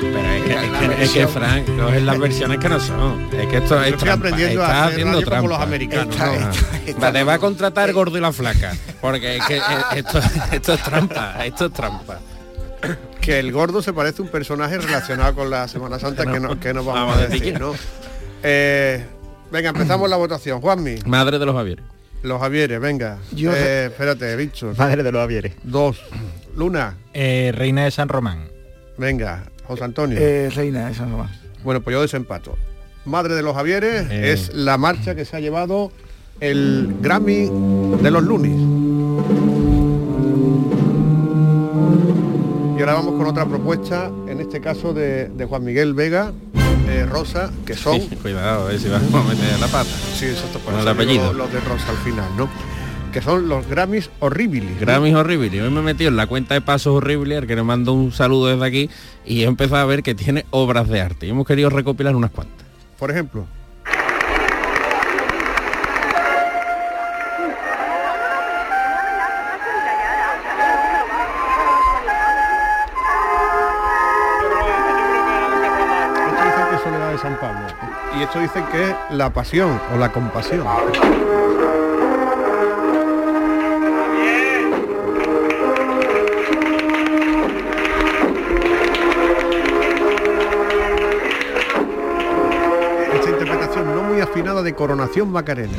[0.00, 3.28] Pero es que, es que, es que Frank, coges las versiones que no son.
[3.32, 4.12] Es que esto es trampa.
[4.28, 5.48] aprendiendo a haciendo radio como trampa.
[5.48, 6.50] los americanos, Está- ¿no?
[6.86, 8.72] está- Va, te va a contratar el gordo y la flaca.
[9.00, 9.60] Porque es que
[9.96, 10.20] esto,
[10.52, 11.44] esto es trampa.
[11.46, 12.18] Esto es trampa.
[13.20, 16.60] que el gordo se parece a un personaje relacionado con la Semana Santa que no,
[16.60, 17.58] que no vamos, Vamos a decir.
[17.58, 17.72] ¿no?
[18.42, 19.02] Eh,
[19.50, 20.60] venga, empezamos la votación.
[20.60, 21.84] Juanmi, Madre de los Javieres.
[22.24, 23.18] Los Javieres, venga.
[23.34, 24.76] Yo- Eh, espérate, Víctor.
[24.76, 25.52] Madre de los Javieres.
[25.62, 26.00] Dos.
[26.56, 28.48] Luna, Eh, Reina de San Román.
[28.98, 29.44] venga.
[29.66, 30.18] José Antonio.
[30.20, 31.30] Eh, reina de San Román.
[31.62, 32.56] Bueno, pues yo desempato.
[33.06, 34.32] Madre de los Javieres Eh.
[34.32, 35.90] es la marcha que se ha llevado
[36.40, 37.50] el Grammy
[38.02, 38.56] de los Lunis.
[42.76, 46.32] Y ahora vamos con otra propuesta, en este caso de, de Juan Miguel Vega,
[46.88, 48.00] eh, Rosa, que son...
[48.00, 49.90] Cuidado, a ver si vas a meter la pata.
[50.14, 51.26] Sí, exacto, por eso apellido.
[51.32, 52.48] Los, los de Rosa al final, ¿no?
[53.12, 54.72] Que son los Grammys Horribilis.
[54.72, 54.80] ¿no?
[54.80, 55.62] Grammys horribles.
[55.62, 58.12] Hoy me he metido en la cuenta de pasos horribles, al que le mando un
[58.12, 58.90] saludo desde aquí,
[59.24, 61.26] y he empezado a ver que tiene obras de arte.
[61.26, 62.66] Y hemos querido recopilar unas cuantas.
[62.98, 63.46] Por ejemplo.
[78.62, 80.64] Que es la pasión o la compasión.
[93.12, 95.72] Esta interpretación no muy afinada de Coronación Macarena.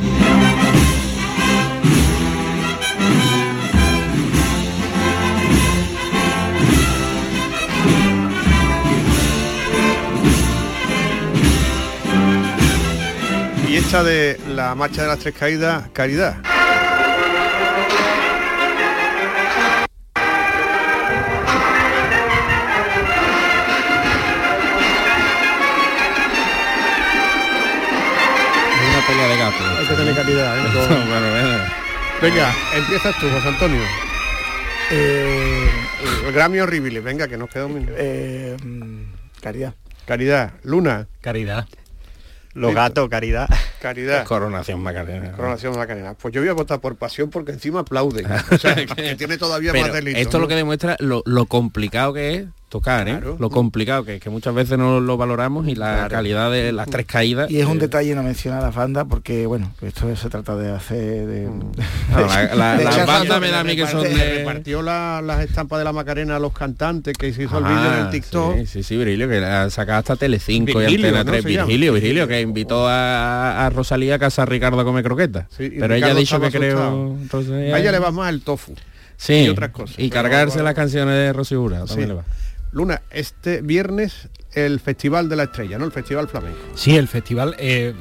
[13.85, 16.37] Esta de la marcha de las tres caídas, Caridad.
[28.75, 29.79] Es una pelea de gatos.
[29.79, 30.61] Hay que tener calidad, ¿eh?
[30.73, 31.57] Con- bueno, bueno.
[32.21, 33.81] Venga, empiezas tú, José Antonio.
[34.91, 35.69] Eh,
[36.25, 37.93] El Grammy horrible, venga, que nos queda un minuto.
[37.97, 39.01] eh, mm,
[39.41, 39.73] caridad.
[40.05, 41.65] Caridad, Luna, Caridad.
[42.55, 43.47] Los gatos, caridad.
[43.81, 44.25] Caridad.
[44.25, 45.33] Coronación Macarena.
[45.33, 46.13] Coronación Macarena.
[46.13, 48.25] Pues yo voy a votar por pasión porque encima aplauden.
[48.51, 50.17] O sea, que tiene todavía Pero más delito.
[50.17, 50.39] esto es ¿no?
[50.39, 52.45] lo que demuestra lo, lo complicado que es
[52.75, 53.11] tocar, ¿eh?
[53.11, 53.37] Claro.
[53.39, 56.09] Lo complicado que es, que muchas veces no lo valoramos y la Claro.
[56.09, 57.49] calidad de las tres caídas.
[57.49, 60.57] Y es un eh, detalle no mencionar a las bandas porque, bueno, esto se trata
[60.57, 61.25] de hacer...
[61.25, 61.71] De, no,
[62.27, 64.13] la- la- de las bandas me da a mí que son de...
[64.39, 67.93] repartió la- las estampas de la Macarena a los cantantes que se hizo el vídeo
[67.93, 68.55] en el TikTok.
[68.57, 71.43] Sí, sí, sí, Virgilio, que la sacaba hasta Telecinco y Virgilio, Antena ¿no 3.
[71.43, 71.65] se llama?
[71.67, 75.45] Virgilio, Virgilio, que invitó a, a Rosalía a casa a Ricardo a comer croquetas.
[75.55, 77.15] Sí, y Pero ella ha dicho que creo...
[77.31, 78.73] Rosalía- A ella le va más el tofu.
[79.17, 79.97] Sí, y otras cosas.
[79.97, 82.13] Y cargarse las canciones de Rocío Jurado también Sí.
[82.13, 82.25] le va.
[82.75, 85.85] Luna, este viernes el Festival de la Estrella, ¿no?
[85.85, 86.57] El Festival Flamenco.
[86.75, 87.93] Sí, el festival, eh,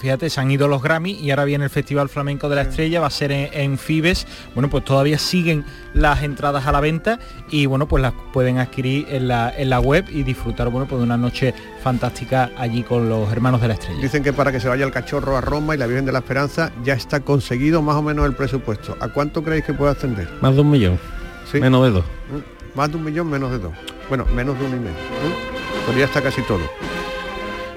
[0.00, 3.00] fíjate, se han ido los Grammy y ahora viene el Festival Flamenco de la Estrella,
[3.00, 4.26] va a ser en, en Fibes.
[4.54, 7.18] Bueno, pues todavía siguen las entradas a la venta
[7.50, 11.00] y bueno, pues las pueden adquirir en la, en la web y disfrutar, bueno, pues
[11.00, 11.52] de una noche
[11.82, 14.00] fantástica allí con los hermanos de la Estrella.
[14.00, 16.18] Dicen que para que se vaya el cachorro a Roma y la Virgen de la
[16.20, 18.96] Esperanza ya está conseguido más o menos el presupuesto.
[19.00, 20.28] ¿A cuánto creéis que puede ascender?
[20.40, 20.98] Más de un millón.
[21.50, 21.58] Sí.
[21.60, 22.04] Menos de dos.
[22.04, 23.72] Mm, Más de un millón, menos de dos.
[24.12, 24.92] Bueno, menos de uno y medio.
[24.92, 25.86] ¿no?
[25.86, 26.60] Pero ya está casi todo.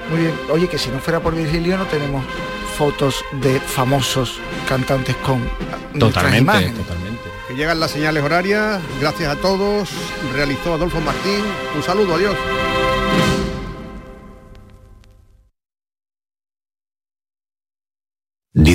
[0.09, 0.33] Muy bien.
[0.51, 2.25] Oye, que si no fuera por Virgilio no tenemos
[2.77, 5.39] fotos de famosos cantantes con
[5.97, 6.75] Totalmente, imágenes.
[6.75, 7.21] totalmente.
[7.47, 8.81] Que llegan las señales horarias.
[8.99, 9.88] Gracias a todos.
[10.33, 11.39] Realizó Adolfo Martín.
[11.73, 12.36] Un saludo, adiós.